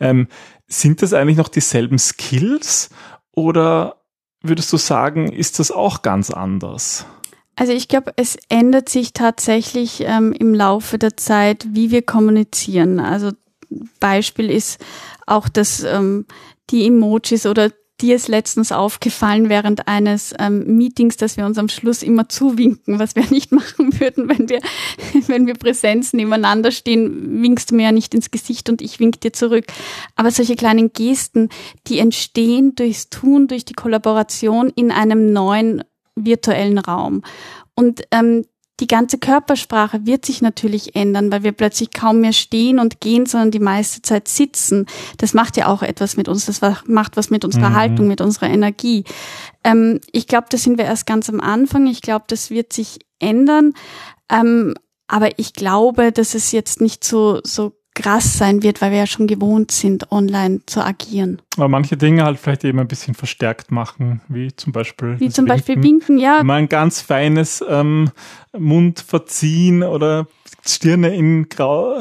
ähm, 0.00 0.28
sind 0.68 1.00
das 1.00 1.14
eigentlich 1.14 1.38
noch 1.38 1.48
dieselben 1.48 1.98
Skills 1.98 2.90
oder 3.32 4.02
würdest 4.42 4.72
du 4.72 4.76
sagen, 4.76 5.32
ist 5.32 5.58
das 5.58 5.70
auch 5.70 6.02
ganz 6.02 6.30
anders? 6.30 7.06
Also 7.56 7.72
ich 7.72 7.88
glaube, 7.88 8.12
es 8.16 8.36
ändert 8.50 8.90
sich 8.90 9.14
tatsächlich 9.14 10.02
ähm, 10.04 10.32
im 10.32 10.52
Laufe 10.52 10.98
der 10.98 11.16
Zeit, 11.16 11.66
wie 11.70 11.90
wir 11.90 12.02
kommunizieren. 12.02 13.00
Also 13.00 13.32
Beispiel 13.98 14.50
ist 14.50 14.84
auch, 15.26 15.48
dass 15.48 15.82
ähm, 15.82 16.26
die 16.70 16.86
Emojis 16.86 17.46
oder 17.46 17.70
dir 18.00 18.16
ist 18.16 18.28
letztens 18.28 18.72
aufgefallen 18.72 19.48
während 19.48 19.88
eines 19.88 20.34
ähm, 20.38 20.76
Meetings, 20.76 21.16
dass 21.16 21.36
wir 21.36 21.46
uns 21.46 21.58
am 21.58 21.68
Schluss 21.68 22.02
immer 22.02 22.28
zuwinken, 22.28 22.98
was 22.98 23.16
wir 23.16 23.24
nicht 23.30 23.52
machen 23.52 23.98
würden, 24.00 24.28
wenn 24.28 24.48
wir, 24.48 24.60
wenn 25.26 25.46
wir 25.46 25.54
Präsenz 25.54 26.12
nebeneinander 26.12 26.70
stehen, 26.70 27.42
winkst 27.42 27.70
du 27.70 27.76
mir 27.76 27.84
ja 27.84 27.92
nicht 27.92 28.14
ins 28.14 28.30
Gesicht 28.30 28.68
und 28.68 28.82
ich 28.82 29.00
wink 29.00 29.20
dir 29.20 29.32
zurück. 29.32 29.66
Aber 30.14 30.30
solche 30.30 30.56
kleinen 30.56 30.92
Gesten, 30.92 31.48
die 31.86 31.98
entstehen 31.98 32.74
durchs 32.74 33.08
Tun, 33.08 33.48
durch 33.48 33.64
die 33.64 33.74
Kollaboration 33.74 34.72
in 34.74 34.90
einem 34.90 35.32
neuen 35.32 35.82
virtuellen 36.14 36.78
Raum. 36.78 37.22
Und 37.74 38.02
ähm, 38.10 38.44
die 38.80 38.86
ganze 38.86 39.18
Körpersprache 39.18 40.04
wird 40.04 40.26
sich 40.26 40.42
natürlich 40.42 40.96
ändern, 40.96 41.32
weil 41.32 41.42
wir 41.42 41.52
plötzlich 41.52 41.92
kaum 41.92 42.20
mehr 42.20 42.34
stehen 42.34 42.78
und 42.78 43.00
gehen, 43.00 43.24
sondern 43.24 43.50
die 43.50 43.58
meiste 43.58 44.02
Zeit 44.02 44.28
sitzen. 44.28 44.86
Das 45.16 45.32
macht 45.32 45.56
ja 45.56 45.68
auch 45.68 45.82
etwas 45.82 46.16
mit 46.16 46.28
uns. 46.28 46.44
Das 46.44 46.60
macht 46.86 47.16
was 47.16 47.30
mit 47.30 47.44
unserer 47.44 47.70
mhm. 47.70 47.76
Haltung, 47.76 48.08
mit 48.08 48.20
unserer 48.20 48.50
Energie. 48.50 49.04
Ähm, 49.64 50.00
ich 50.12 50.26
glaube, 50.26 50.48
da 50.50 50.58
sind 50.58 50.76
wir 50.76 50.84
erst 50.84 51.06
ganz 51.06 51.30
am 51.30 51.40
Anfang. 51.40 51.86
Ich 51.86 52.02
glaube, 52.02 52.26
das 52.28 52.50
wird 52.50 52.72
sich 52.72 52.98
ändern. 53.18 53.72
Ähm, 54.30 54.74
aber 55.08 55.38
ich 55.38 55.54
glaube, 55.54 56.12
dass 56.12 56.34
es 56.34 56.52
jetzt 56.52 56.80
nicht 56.80 57.04
so, 57.04 57.40
so 57.44 57.75
krass 57.96 58.38
sein 58.38 58.62
wird, 58.62 58.80
weil 58.80 58.92
wir 58.92 58.98
ja 58.98 59.06
schon 59.06 59.26
gewohnt 59.26 59.72
sind, 59.72 60.12
online 60.12 60.60
zu 60.66 60.84
agieren. 60.84 61.42
Aber 61.56 61.68
manche 61.68 61.96
Dinge 61.96 62.24
halt 62.24 62.38
vielleicht 62.38 62.62
eben 62.62 62.78
ein 62.78 62.86
bisschen 62.86 63.14
verstärkt 63.14 63.72
machen, 63.72 64.20
wie 64.28 64.54
zum 64.54 64.72
Beispiel. 64.72 65.18
Wie 65.18 65.30
zum 65.30 65.46
Beispiel 65.46 65.82
Winken, 65.82 66.18
ja. 66.18 66.44
Mal 66.44 66.56
ein 66.58 66.68
ganz 66.68 67.00
feines 67.00 67.64
ähm, 67.68 68.10
Mund 68.56 69.00
verziehen 69.00 69.82
oder 69.82 70.28
Stirne 70.64 71.14
in 71.14 71.48
Grau, 71.48 71.98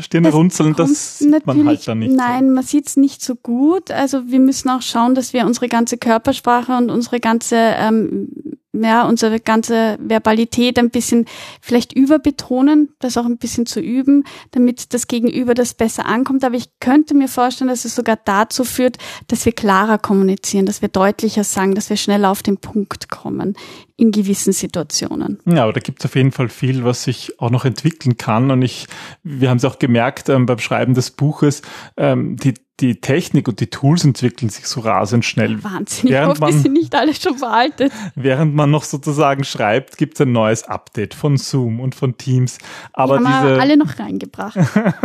Stirne 0.00 0.28
das 0.28 0.34
runzeln, 0.34 0.74
das 0.76 1.18
sieht 1.18 1.46
man 1.46 1.66
halt 1.66 1.86
dann 1.88 2.00
nicht. 2.00 2.14
Nein, 2.14 2.48
so. 2.48 2.54
man 2.54 2.64
sieht 2.64 2.88
es 2.88 2.96
nicht 2.96 3.22
so 3.22 3.34
gut. 3.34 3.90
Also 3.90 4.28
wir 4.28 4.40
müssen 4.40 4.68
auch 4.68 4.82
schauen, 4.82 5.14
dass 5.14 5.32
wir 5.32 5.46
unsere 5.46 5.68
ganze 5.68 5.96
Körpersprache 5.96 6.76
und 6.76 6.90
unsere 6.90 7.20
ganze 7.20 7.56
ähm, 7.56 8.28
ja, 8.72 9.06
unsere 9.06 9.38
ganze 9.38 9.98
Verbalität 10.00 10.78
ein 10.78 10.90
bisschen 10.90 11.26
vielleicht 11.60 11.92
überbetonen, 11.92 12.94
das 13.00 13.16
auch 13.16 13.26
ein 13.26 13.36
bisschen 13.36 13.66
zu 13.66 13.80
üben, 13.80 14.24
damit 14.52 14.94
das 14.94 15.08
Gegenüber 15.08 15.54
das 15.54 15.74
besser 15.74 16.06
ankommt. 16.06 16.42
Aber 16.44 16.56
ich 16.56 16.68
könnte 16.80 17.14
mir 17.14 17.28
vorstellen, 17.28 17.68
dass 17.68 17.84
es 17.84 17.94
sogar 17.94 18.18
dazu 18.24 18.64
führt, 18.64 18.96
dass 19.28 19.44
wir 19.44 19.52
klarer 19.52 19.98
kommunizieren, 19.98 20.66
dass 20.66 20.80
wir 20.80 20.88
deutlicher 20.88 21.44
sagen, 21.44 21.74
dass 21.74 21.90
wir 21.90 21.96
schneller 21.96 22.30
auf 22.30 22.42
den 22.42 22.56
Punkt 22.56 23.10
kommen 23.10 23.54
in 23.96 24.10
gewissen 24.10 24.52
Situationen. 24.52 25.38
Ja, 25.44 25.64
aber 25.64 25.72
da 25.72 25.80
gibt 25.80 26.00
es 26.00 26.06
auf 26.06 26.14
jeden 26.14 26.32
Fall 26.32 26.48
viel, 26.48 26.84
was 26.84 27.04
sich 27.04 27.40
auch 27.40 27.50
noch 27.50 27.64
entwickeln 27.64 28.16
kann. 28.16 28.50
Und 28.50 28.62
ich, 28.62 28.86
wir 29.22 29.50
haben 29.50 29.58
es 29.58 29.64
auch 29.64 29.78
gemerkt 29.78 30.28
ähm, 30.28 30.46
beim 30.46 30.58
Schreiben 30.58 30.94
des 30.94 31.10
Buches, 31.10 31.62
ähm, 31.96 32.36
die 32.36 32.54
die 32.82 33.00
Technik 33.00 33.46
und 33.48 33.60
die 33.60 33.68
Tools 33.68 34.04
entwickeln 34.04 34.48
sich 34.48 34.66
so 34.66 34.80
rasend 34.80 35.24
schnell. 35.24 35.62
Wahnsinn, 35.62 36.10
ich 36.10 36.18
hoffe, 36.18 36.40
man, 36.40 36.52
sind 36.52 36.72
nicht 36.72 36.94
alle 36.94 37.14
schon 37.14 37.38
veraltet. 37.38 37.92
Während 38.16 38.54
man 38.54 38.70
noch 38.70 38.82
sozusagen 38.82 39.44
schreibt, 39.44 39.98
gibt 39.98 40.14
es 40.14 40.22
ein 40.22 40.32
neues 40.32 40.64
Update 40.64 41.14
von 41.14 41.36
Zoom 41.36 41.80
und 41.80 41.94
von 41.94 42.18
Teams. 42.18 42.58
Aber 42.92 43.18
die 43.18 43.24
haben 43.24 43.48
diese, 43.48 43.60
alle 43.60 43.76
noch 43.76 43.98
reingebracht. 43.98 44.58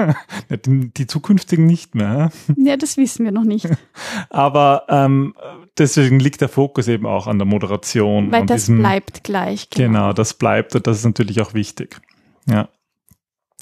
die, 0.65 0.89
die, 0.89 1.08
zukünftigen 1.08 1.67
nicht 1.67 1.93
mehr. 1.93 2.32
Ja, 2.56 2.78
das 2.78 2.97
wissen 2.97 3.26
wir 3.26 3.32
noch 3.32 3.43
nicht. 3.43 3.69
Aber 4.30 4.86
ähm, 4.89 5.36
deswegen 5.77 6.19
liegt 6.19 6.41
der 6.41 6.49
Fokus 6.49 6.87
eben 6.87 7.05
auch 7.05 7.27
an 7.27 7.39
der 7.39 7.45
Moderation. 7.45 8.31
Weil 8.31 8.45
das 8.45 8.63
diesem, 8.63 8.79
bleibt 8.79 9.23
gleich. 9.23 9.69
Genau. 9.69 9.87
genau, 9.87 10.13
das 10.13 10.33
bleibt 10.33 10.75
und 10.75 10.87
das 10.87 10.99
ist 10.99 11.05
natürlich 11.05 11.41
auch 11.41 11.53
wichtig. 11.53 11.99
Ja. 12.45 12.69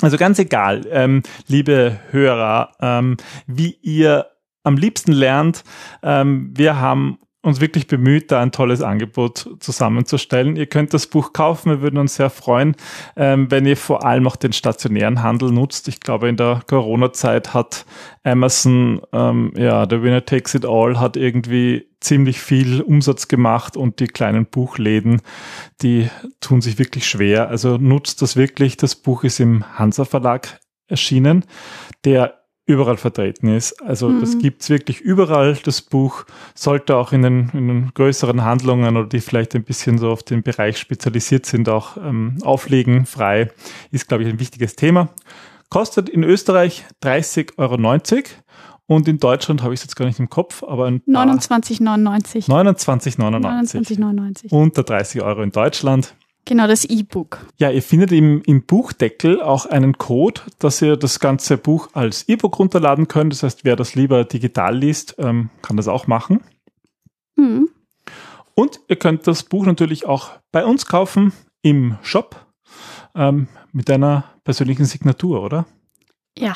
Also 0.01 0.17
ganz 0.17 0.39
egal, 0.39 0.85
ähm, 0.91 1.23
liebe 1.47 1.99
Hörer, 2.11 2.73
ähm, 2.81 3.17
wie 3.47 3.77
ihr 3.81 4.27
am 4.63 4.77
liebsten 4.77 5.13
lernt. 5.13 5.63
Ähm, 6.03 6.51
wir 6.55 6.79
haben 6.79 7.19
uns 7.45 7.61
wirklich 7.61 7.85
bemüht, 7.85 8.31
da 8.31 8.41
ein 8.41 8.51
tolles 8.51 8.81
Angebot 8.81 9.47
zusammenzustellen. 9.59 10.55
Ihr 10.55 10.65
könnt 10.65 10.95
das 10.95 11.05
Buch 11.05 11.31
kaufen. 11.31 11.69
Wir 11.69 11.81
würden 11.81 11.99
uns 11.99 12.15
sehr 12.15 12.31
freuen, 12.31 12.75
ähm, 13.15 13.51
wenn 13.51 13.67
ihr 13.67 13.77
vor 13.77 14.03
allem 14.03 14.25
auch 14.27 14.35
den 14.35 14.51
stationären 14.51 15.21
Handel 15.21 15.51
nutzt. 15.51 15.87
Ich 15.87 15.99
glaube, 15.99 16.27
in 16.27 16.37
der 16.37 16.61
Corona-Zeit 16.65 17.53
hat 17.53 17.85
Amazon, 18.23 18.99
ähm, 19.13 19.53
ja, 19.55 19.85
der 19.85 20.01
Winner 20.01 20.25
Takes 20.25 20.55
It 20.55 20.65
All 20.65 20.99
hat 20.99 21.17
irgendwie 21.17 21.87
ziemlich 21.99 22.39
viel 22.39 22.81
Umsatz 22.81 23.27
gemacht 23.27 23.77
und 23.77 23.99
die 23.99 24.07
kleinen 24.07 24.47
Buchläden, 24.47 25.21
die 25.83 26.09
tun 26.41 26.61
sich 26.61 26.79
wirklich 26.79 27.07
schwer. 27.07 27.49
Also 27.49 27.77
nutzt 27.77 28.23
das 28.23 28.35
wirklich. 28.35 28.75
Das 28.77 28.95
Buch 28.95 29.23
ist 29.23 29.39
im 29.39 29.63
Hansa 29.77 30.05
Verlag 30.05 30.59
erschienen, 30.87 31.45
der 32.05 32.44
überall 32.65 32.97
vertreten 32.97 33.47
ist. 33.47 33.81
Also 33.83 34.09
mhm. 34.09 34.21
das 34.21 34.37
gibt's 34.39 34.69
wirklich 34.69 34.99
überall. 35.01 35.57
Das 35.63 35.81
Buch 35.81 36.25
sollte 36.55 36.95
auch 36.95 37.11
in 37.11 37.21
den, 37.21 37.49
in 37.53 37.67
den 37.67 37.91
größeren 37.93 38.43
Handlungen 38.43 38.97
oder 38.97 39.07
die 39.07 39.21
vielleicht 39.21 39.55
ein 39.55 39.63
bisschen 39.63 39.97
so 39.97 40.09
auf 40.09 40.23
den 40.23 40.41
Bereich 40.41 40.77
spezialisiert 40.77 41.45
sind, 41.45 41.69
auch 41.69 41.97
ähm, 41.97 42.37
auflegen. 42.43 43.05
Frei 43.05 43.51
ist, 43.91 44.07
glaube 44.07 44.23
ich, 44.23 44.29
ein 44.29 44.39
wichtiges 44.39 44.75
Thema. 44.75 45.09
Kostet 45.69 46.09
in 46.09 46.23
Österreich 46.23 46.85
30,90 47.03 47.57
Euro. 47.57 47.77
Und 48.87 49.07
in 49.07 49.17
Deutschland 49.17 49.63
habe 49.63 49.73
ich 49.73 49.79
es 49.79 49.85
jetzt 49.85 49.95
gar 49.95 50.05
nicht 50.05 50.19
im 50.19 50.29
Kopf, 50.29 50.63
aber 50.63 50.87
29,99. 50.87 52.47
29,99. 52.47 53.79
29,99. 53.81 54.51
Unter 54.51 54.83
30 54.83 55.21
Euro 55.21 55.41
in 55.41 55.51
Deutschland. 55.51 56.15
Genau, 56.45 56.67
das 56.67 56.85
E-Book. 56.85 57.39
Ja, 57.57 57.71
ihr 57.71 57.81
findet 57.81 58.11
im, 58.11 58.43
im 58.45 58.63
Buchdeckel 58.63 59.41
auch 59.41 59.65
einen 59.65 59.97
Code, 59.97 60.41
dass 60.59 60.79
ihr 60.81 60.95
das 60.95 61.19
ganze 61.19 61.57
Buch 61.57 61.89
als 61.93 62.29
E-Book 62.29 62.59
runterladen 62.59 63.07
könnt. 63.07 63.33
Das 63.33 63.41
heißt, 63.41 63.65
wer 63.65 63.75
das 63.75 63.95
lieber 63.95 64.23
digital 64.25 64.77
liest, 64.77 65.15
ähm, 65.17 65.49
kann 65.63 65.75
das 65.75 65.87
auch 65.87 66.05
machen. 66.05 66.43
Mhm. 67.35 67.69
Und 68.53 68.79
ihr 68.87 68.95
könnt 68.95 69.25
das 69.27 69.43
Buch 69.43 69.65
natürlich 69.65 70.05
auch 70.05 70.31
bei 70.51 70.63
uns 70.63 70.85
kaufen 70.85 71.33
im 71.63 71.97
Shop 72.03 72.45
ähm, 73.15 73.47
mit 73.71 73.89
einer 73.89 74.25
persönlichen 74.43 74.85
Signatur, 74.85 75.41
oder? 75.41 75.65
Ja, 76.37 76.55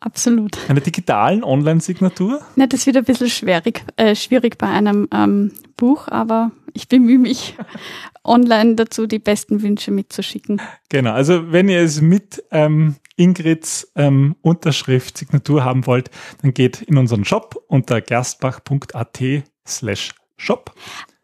absolut. 0.00 0.58
Eine 0.68 0.80
digitalen 0.80 1.44
Online-Signatur? 1.44 2.40
Ja, 2.56 2.66
das 2.66 2.86
wird 2.86 2.96
ein 2.96 3.04
bisschen 3.04 3.28
schwierig, 3.28 3.84
äh, 3.96 4.14
schwierig 4.14 4.58
bei 4.58 4.68
einem 4.68 5.08
ähm, 5.12 5.52
Buch, 5.76 6.08
aber 6.08 6.50
ich 6.74 6.88
bemühe 6.88 7.18
mich, 7.18 7.56
online 8.24 8.74
dazu 8.74 9.06
die 9.06 9.18
besten 9.18 9.62
Wünsche 9.62 9.90
mitzuschicken. 9.90 10.60
Genau, 10.88 11.12
also 11.12 11.52
wenn 11.52 11.68
ihr 11.68 11.80
es 11.80 12.00
mit 12.00 12.42
ähm, 12.50 12.96
Ingrids 13.16 13.90
ähm, 13.96 14.36
Unterschrift, 14.42 15.18
Signatur 15.18 15.64
haben 15.64 15.86
wollt, 15.86 16.10
dann 16.42 16.54
geht 16.54 16.82
in 16.82 16.96
unseren 16.96 17.24
Shop 17.24 17.56
unter 17.66 18.00
gerstbach.at 18.00 19.22
slash 19.66 20.14
shop. 20.36 20.74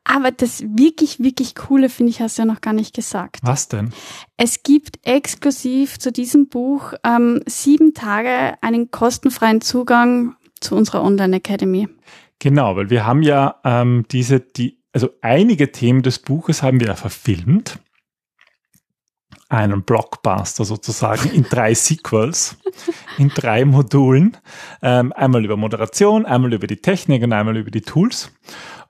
Aber 0.04 0.30
das 0.30 0.62
wirklich, 0.62 1.20
wirklich 1.20 1.54
Coole, 1.54 1.88
finde 1.88 2.10
ich, 2.10 2.20
hast 2.20 2.36
du 2.36 2.42
ja 2.42 2.46
noch 2.46 2.60
gar 2.60 2.74
nicht 2.74 2.94
gesagt. 2.94 3.38
Was 3.42 3.68
denn? 3.68 3.92
Es 4.36 4.62
gibt 4.62 4.98
exklusiv 5.02 5.98
zu 5.98 6.12
diesem 6.12 6.48
Buch 6.48 6.92
ähm, 7.04 7.40
sieben 7.46 7.94
Tage 7.94 8.56
einen 8.60 8.90
kostenfreien 8.90 9.62
Zugang 9.62 10.36
zu 10.60 10.76
unserer 10.76 11.02
Online 11.02 11.36
Academy. 11.36 11.88
Genau, 12.38 12.76
weil 12.76 12.90
wir 12.90 13.06
haben 13.06 13.22
ja 13.22 13.60
ähm, 13.64 14.04
diese, 14.10 14.40
die, 14.40 14.78
also 14.92 15.08
einige 15.22 15.72
Themen 15.72 16.02
des 16.02 16.18
Buches 16.18 16.62
haben 16.62 16.80
wir 16.80 16.88
ja 16.88 16.94
verfilmt. 16.94 17.78
Einen 19.48 19.82
Blockbuster 19.82 20.64
sozusagen 20.64 21.30
in 21.30 21.44
drei 21.44 21.74
Sequels, 21.74 22.56
in 23.18 23.30
drei 23.30 23.64
Modulen. 23.64 24.36
Ähm, 24.82 25.12
einmal 25.14 25.44
über 25.44 25.56
Moderation, 25.56 26.26
einmal 26.26 26.52
über 26.52 26.66
die 26.66 26.78
Technik 26.78 27.22
und 27.22 27.32
einmal 27.32 27.56
über 27.56 27.70
die 27.70 27.82
Tools. 27.82 28.32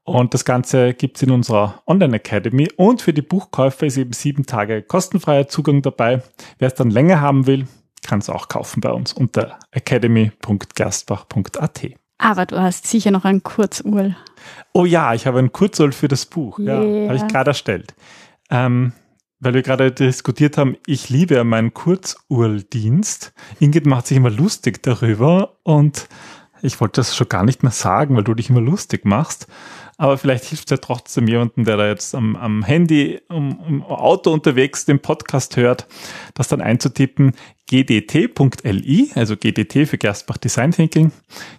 Und 0.05 0.35
das 0.35 0.45
Ganze 0.45 0.93
gibt's 0.93 1.23
in 1.23 1.31
unserer 1.31 1.83
Online 1.87 2.17
Academy. 2.17 2.69
Und 2.77 3.01
für 3.01 3.15
die 3.15 3.23
Buchkäufer 3.23 3.87
ist 3.87 3.97
eben 3.97 4.13
sieben 4.13 4.45
Tage 4.45 4.83
kostenfreier 4.83 5.49
Zugang 5.49 5.81
dabei. 5.81 6.23
Wer 6.59 6.69
es 6.69 6.75
dann 6.75 6.91
länger 6.91 7.23
haben 7.23 7.47
will, 7.47 7.67
kann 8.07 8.19
es 8.19 8.29
auch 8.29 8.49
kaufen 8.49 8.83
bei 8.83 8.93
uns 8.93 9.15
unter 9.15 9.59
academy.gerstbach.at. 9.71 11.87
Aber 12.19 12.47
du 12.47 12.61
hast 12.61 12.87
sicher 12.87 13.11
noch 13.11 13.25
ein 13.25 13.43
Kurzurl. 13.43 14.15
Oh 14.75 14.85
ja, 14.85 15.15
ich 15.15 15.27
habe 15.27 15.39
ein 15.39 15.53
Kurzurl 15.53 15.93
für 15.93 16.09
das 16.09 16.27
Buch. 16.27 16.59
Yeah. 16.59 16.85
Ja, 16.85 17.09
habe 17.09 17.17
ich 17.17 17.27
gerade 17.27 17.51
erstellt. 17.51 17.95
Ähm, 18.51 18.93
weil 19.41 19.55
wir 19.55 19.63
gerade 19.63 19.91
diskutiert 19.91 20.59
haben, 20.59 20.77
ich 20.87 21.09
liebe 21.09 21.35
ja 21.35 21.45
meinen 21.45 21.75
Kurzurldienst. 21.75 23.33
Ingrid 23.59 23.87
macht 23.87 24.07
sich 24.07 24.19
immer 24.19 24.31
lustig 24.31 24.83
darüber 24.83 25.57
und 25.65 26.09
ich 26.63 26.81
wollte 26.81 27.01
das 27.01 27.17
schon 27.17 27.29
gar 27.29 27.45
nicht 27.45 27.63
mehr 27.63 27.73
sagen, 27.73 28.17
weil 28.17 28.25
du 28.25 28.35
dich 28.35 28.51
immer 28.51 28.61
lustig 28.61 29.05
machst 29.05 29.49
aber 29.97 30.19
vielleicht 30.19 30.45
hilft 30.45 30.67
es 30.67 30.71
ja 30.71 30.77
trotzdem 30.79 31.29
jemandem, 31.29 31.65
der 31.65 31.77
da 31.77 31.89
jetzt 31.89 32.15
am, 32.15 32.37
am 32.37 32.65
Handy, 32.65 33.21
um, 33.29 33.59
um 33.59 33.83
Auto 33.83 34.33
unterwegs 34.33 34.85
den 34.85 35.01
Podcast 35.01 35.57
hört, 35.57 35.87
das 36.35 36.49
dann 36.49 36.61
einzutippen, 36.61 37.33
gdt.li, 37.67 39.11
also 39.15 39.37
gdt 39.37 39.87
für 39.87 39.99
Gerstbach 39.99 40.37
Design 40.37 40.73
Thinking, 40.73 41.13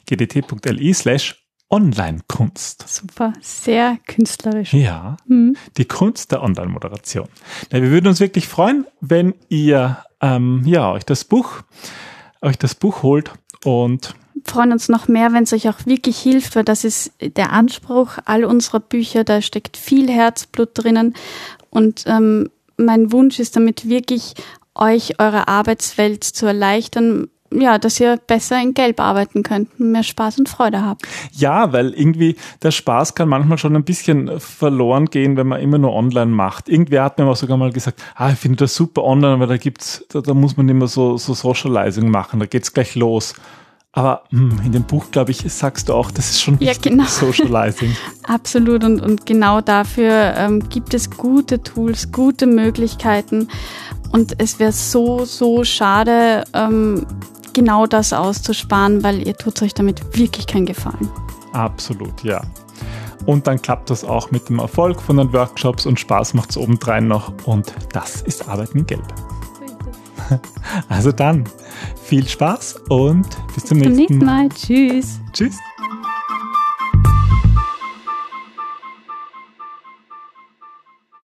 gdt.li 0.05 0.93
slash 0.93 1.41
Online-Kunst. 1.69 2.87
Super, 2.87 3.33
sehr 3.41 3.97
künstlerisch. 4.05 4.73
Ja, 4.73 5.17
mhm. 5.27 5.57
die 5.77 5.85
Kunst 5.85 6.31
der 6.31 6.43
Online-Moderation. 6.43 7.27
Ja, 7.71 7.81
wir 7.81 7.89
würden 7.89 8.07
uns 8.07 8.19
wirklich 8.19 8.47
freuen, 8.47 8.85
wenn 9.01 9.33
ihr 9.49 10.03
ähm, 10.21 10.61
ja, 10.65 10.91
euch 10.91 11.05
das 11.05 11.23
Buch, 11.23 11.63
euch 12.41 12.57
das 12.57 12.75
Buch 12.75 13.01
holt 13.01 13.31
und 13.63 14.13
freuen 14.45 14.71
uns 14.71 14.89
noch 14.89 15.08
mehr, 15.08 15.34
wenn 15.34 15.43
es 15.43 15.53
euch 15.53 15.67
auch 15.69 15.86
wirklich 15.86 16.17
hilft, 16.17 16.55
weil 16.55 16.63
das 16.63 16.84
ist 16.84 17.12
der 17.19 17.51
Anspruch 17.51 18.17
all 18.25 18.45
unserer 18.45 18.79
Bücher. 18.79 19.23
Da 19.23 19.41
steckt 19.41 19.77
viel 19.77 20.10
Herzblut 20.10 20.69
drinnen. 20.73 21.15
Und 21.69 22.03
ähm, 22.08 22.49
mein 22.77 23.12
Wunsch 23.12 23.39
ist 23.39 23.55
damit 23.55 23.89
wirklich, 23.89 24.36
euch 24.75 25.19
eure 25.19 25.47
Arbeitswelt 25.47 26.23
zu 26.23 26.45
erleichtern, 26.45 27.29
ja, 27.51 27.77
dass 27.77 27.99
ihr 27.99 28.17
besser 28.17 28.62
in 28.62 28.73
Gelb 28.73 28.99
arbeiten 28.99 29.43
könnt, 29.43 29.79
mehr 29.79 30.03
Spaß 30.03 30.39
und 30.39 30.49
Freude 30.49 30.84
habt. 30.84 31.03
Ja, 31.31 31.71
weil 31.71 31.93
irgendwie 31.93 32.36
der 32.63 32.71
Spaß 32.71 33.15
kann 33.15 33.29
manchmal 33.29 33.58
schon 33.58 33.75
ein 33.75 33.84
bisschen 33.84 34.39
verloren 34.39 35.05
gehen, 35.05 35.38
wenn 35.38 35.47
man 35.47 35.62
immer 35.62 35.77
nur 35.77 35.93
online 35.93 36.31
macht. 36.31 36.67
Irgendwer 36.67 37.03
hat 37.03 37.17
mir 37.17 37.25
auch 37.25 37.36
sogar 37.36 37.58
mal 37.58 37.71
gesagt, 37.71 38.01
ah, 38.15 38.31
ich 38.31 38.39
finde 38.39 38.58
das 38.58 38.75
super 38.75 39.03
online, 39.03 39.39
weil 39.39 39.47
da 39.47 39.58
gibt's, 39.58 40.05
da, 40.10 40.21
da 40.21 40.34
muss 40.34 40.58
man 40.58 40.67
immer 40.67 40.88
so, 40.88 41.17
so 41.17 41.34
Socializing 41.34 42.10
machen, 42.10 42.39
da 42.39 42.45
geht's 42.45 42.73
gleich 42.73 42.95
los. 42.95 43.36
Aber 43.95 44.23
mh, 44.29 44.58
hm, 44.58 44.65
in 44.65 44.71
dem 44.73 44.84
Buch, 44.84 45.05
glaube 45.10 45.31
ich, 45.31 45.38
sagst 45.51 45.88
du 45.88 45.93
auch, 45.93 46.12
das 46.12 46.29
ist 46.29 46.41
schon 46.41 46.58
ja, 46.60 46.73
genau. 46.79 47.05
Socializing. 47.05 47.95
Absolut. 48.23 48.84
Und, 48.84 48.99
und 48.99 49.25
genau 49.25 49.62
dafür 49.62 50.34
ähm, 50.38 50.67
gibt 50.67 50.93
es 50.93 51.10
gute 51.10 51.63
Tools, 51.63 52.12
gute 52.12 52.45
Möglichkeiten. 52.45 53.47
Und 54.12 54.36
es 54.39 54.60
wäre 54.60 54.73
so, 54.73 55.23
so 55.23 55.63
schade, 55.63 56.43
ähm, 56.53 57.05
genau 57.53 57.88
das 57.88 58.12
auszusparen, 58.12 59.01
weil 59.01 59.25
ihr 59.25 59.36
tut 59.36 59.62
euch 59.62 59.73
damit 59.73 60.17
wirklich 60.17 60.45
keinen 60.45 60.65
Gefallen. 60.65 61.10
Absolut, 61.53 62.21
ja. 62.21 62.41
Und 63.25 63.47
dann 63.47 63.62
klappt 63.62 63.89
das 63.89 64.03
auch 64.03 64.29
mit 64.29 64.49
dem 64.49 64.60
Erfolg 64.60 65.01
von 65.01 65.17
den 65.17 65.31
Workshops 65.31 65.86
und 65.86 66.01
Spaß 66.01 66.34
macht 66.34 66.49
es 66.49 66.58
obendrein 66.58 67.08
noch. 67.08 67.31
Und 67.45 67.73
das 67.93 68.21
ist 68.21 68.47
Arbeiten 68.49 68.79
in 68.79 68.88
Gelb. 68.88 69.13
Also 70.89 71.12
dann, 71.12 71.45
viel 72.03 72.27
Spaß 72.27 72.81
und 72.89 73.27
bis 73.53 73.65
zum, 73.65 73.79
bis 73.79 73.88
zum 73.88 73.93
nächsten 73.93 74.25
Mal. 74.25 74.49
Tschüss. 74.49 75.19
Tschüss. 75.33 75.57